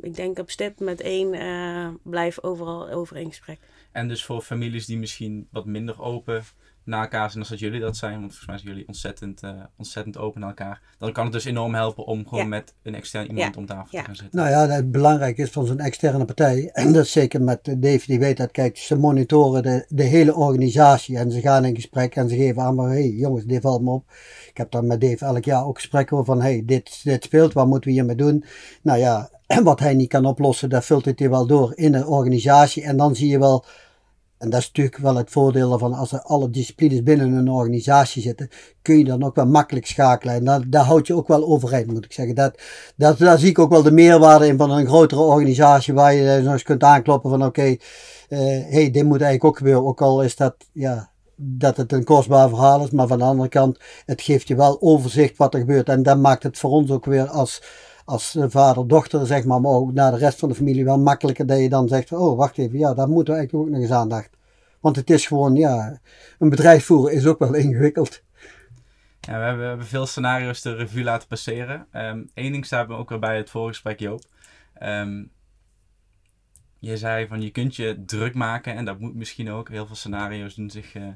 [0.00, 3.58] ik denk op stip met één uh, blijf overal over in gesprek.
[3.92, 6.44] En dus voor families die misschien wat minder open
[6.88, 8.12] naar elkaar zijn als dat jullie dat zijn.
[8.12, 10.80] Want volgens mij zijn jullie ontzettend, uh, ontzettend open naar elkaar.
[10.98, 12.50] Dan kan het dus enorm helpen om gewoon ja.
[12.50, 13.60] met een extern iemand ja.
[13.60, 13.98] om tafel ja.
[13.98, 14.38] te gaan zitten.
[14.38, 16.70] Nou ja, het belangrijk is van zo'n externe partij.
[16.78, 18.50] En dat is zeker met Dave, die weet dat.
[18.50, 21.16] Kijk, ze monitoren de, de hele organisatie.
[21.16, 23.90] En ze gaan in gesprek en ze geven aan, maar hey jongens, dit valt me
[23.90, 24.04] op.
[24.48, 27.52] Ik heb dan met Dave elk jaar ook gesprekken over van, hey, dit, dit speelt,
[27.52, 28.44] wat moeten we hiermee doen?
[28.82, 29.30] Nou ja,
[29.62, 32.82] wat hij niet kan oplossen, dat filtert hij wel door in de organisatie.
[32.82, 33.64] En dan zie je wel
[34.38, 38.22] en dat is natuurlijk wel het voordeel ervan, als er alle disciplines binnen een organisatie
[38.22, 38.48] zitten,
[38.82, 40.34] kun je dan ook wel makkelijk schakelen.
[40.34, 42.34] En daar, houd je ook wel overeind, moet ik zeggen.
[42.34, 42.60] Dat,
[42.96, 46.40] dat, daar zie ik ook wel de meerwaarde in van een grotere organisatie, waar je
[46.42, 47.80] nog eens kunt aankloppen van oké, okay,
[48.68, 49.86] hey, dit moet eigenlijk ook gebeuren.
[49.86, 53.48] Ook al is dat, ja, dat het een kostbaar verhaal is, maar van de andere
[53.48, 55.88] kant, het geeft je wel overzicht wat er gebeurt.
[55.88, 57.62] En dat maakt het voor ons ook weer als,
[58.08, 61.46] als vader, dochter, zeg maar, maar ook naar de rest van de familie wel makkelijker
[61.46, 63.98] dat je dan zegt, oh wacht even, ja, daar moeten we eigenlijk ook nog eens
[63.98, 64.30] aandacht.
[64.80, 65.98] Want het is gewoon, ja,
[66.38, 68.22] een bedrijf voeren is ook wel ingewikkeld.
[69.20, 71.86] Ja, we, hebben, we hebben veel scenario's de revue laten passeren.
[71.90, 74.22] Eén um, ding staat me ook weer bij het voorgesprek, Joop.
[74.82, 75.30] Um,
[76.78, 79.68] je zei van je kunt je druk maken en dat moet misschien ook.
[79.68, 81.08] Heel veel scenario's doen zich, uh,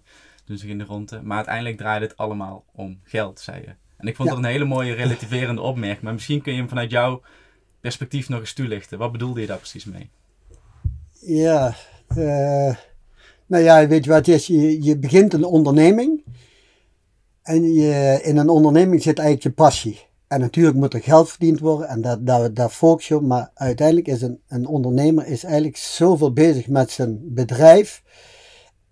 [0.44, 1.22] doen zich in de ronde.
[1.22, 3.74] Maar uiteindelijk draait het allemaal om geld, zei je.
[4.02, 4.34] En ik vond ja.
[4.34, 6.02] dat een hele mooie relativerende opmerking.
[6.02, 7.22] Maar misschien kun je hem vanuit jouw
[7.80, 8.98] perspectief nog eens toelichten.
[8.98, 10.10] Wat bedoelde je daar precies mee?
[11.20, 11.74] Ja,
[12.16, 12.74] uh,
[13.46, 14.46] nou ja, weet je wat het is?
[14.46, 16.24] Je, je begint een onderneming.
[17.42, 20.00] En je, in een onderneming zit eigenlijk je passie.
[20.26, 23.22] En natuurlijk moet er geld verdiend worden en daar, daar, daar focus je op.
[23.22, 28.02] Maar uiteindelijk is een, een ondernemer is eigenlijk zoveel bezig met zijn bedrijf.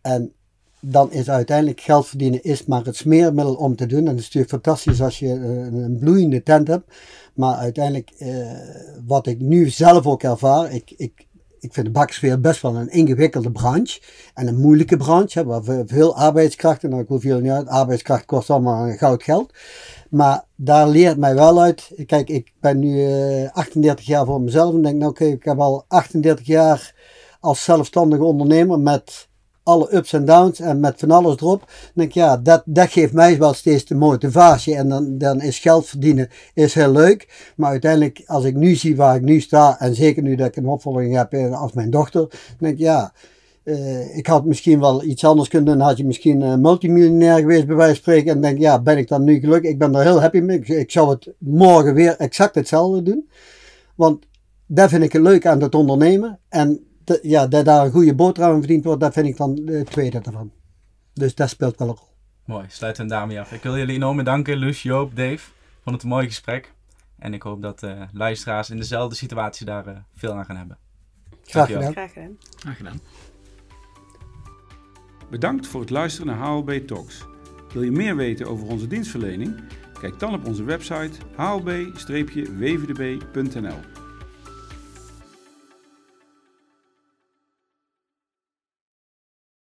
[0.00, 0.32] En
[0.80, 3.98] dan is uiteindelijk geld verdienen is maar het smeermiddel om te doen.
[3.98, 6.94] En dat is natuurlijk fantastisch als je een, een bloeiende tent hebt.
[7.34, 8.28] Maar uiteindelijk, eh,
[9.06, 11.26] wat ik nu zelf ook ervaar, ik, ik,
[11.60, 14.00] ik vind de baksfeer best wel een ingewikkelde branche.
[14.34, 18.50] En een moeilijke branche, waar veel arbeidskrachten, nou ik hoef jullie niet uit, arbeidskracht kost
[18.50, 19.52] allemaal goud geld.
[20.10, 21.90] Maar daar leert mij wel uit.
[22.06, 23.08] Kijk, ik ben nu
[23.42, 26.94] uh, 38 jaar voor mezelf en denk, nou oké, ik heb al 38 jaar
[27.40, 29.28] als zelfstandige ondernemer met
[29.62, 31.70] alle ups en downs en met van alles erop.
[31.94, 34.74] Denk ja, dat, dat geeft mij wel steeds de motivatie.
[34.74, 37.52] En dan, dan is geld verdienen is heel leuk.
[37.56, 40.56] Maar uiteindelijk, als ik nu zie waar ik nu sta, en zeker nu dat ik
[40.56, 43.12] een opvolging heb als mijn dochter, dan denk ik, ja,
[43.64, 45.86] uh, ik had misschien wel iets anders kunnen doen.
[45.86, 48.32] Had je misschien uh, multimiljonair geweest, bij wijze van spreken.
[48.32, 49.70] En denk, ja, ben ik dan nu gelukkig?
[49.70, 50.58] Ik ben er heel happy mee.
[50.58, 53.28] Ik, ik zou het morgen weer exact hetzelfde doen.
[53.94, 54.26] Want
[54.66, 56.38] dat vind ik leuk aan het ondernemen.
[56.48, 59.90] En de, ja, dat daar een goede boterham verdiend wordt, dat vind ik dan het
[59.90, 60.52] tweede ervan.
[61.12, 62.08] Dus dat speelt wel een rol.
[62.44, 63.52] Mooi, sluiten we daarmee af.
[63.52, 65.50] Ik wil jullie enorm bedanken, Luus, Joop, Dave.
[65.82, 66.72] Vond het een mooi gesprek.
[67.18, 70.78] En ik hoop dat uh, luisteraars in dezelfde situatie daar uh, veel aan gaan hebben.
[71.44, 71.92] Graag gedaan.
[71.92, 72.36] Graag gedaan.
[72.58, 73.00] Graag gedaan.
[75.30, 77.24] Bedankt voor het luisteren naar HLB Talks.
[77.72, 79.60] Wil je meer weten over onze dienstverlening?
[80.00, 81.98] Kijk dan op onze website hlb-wvdb.nl.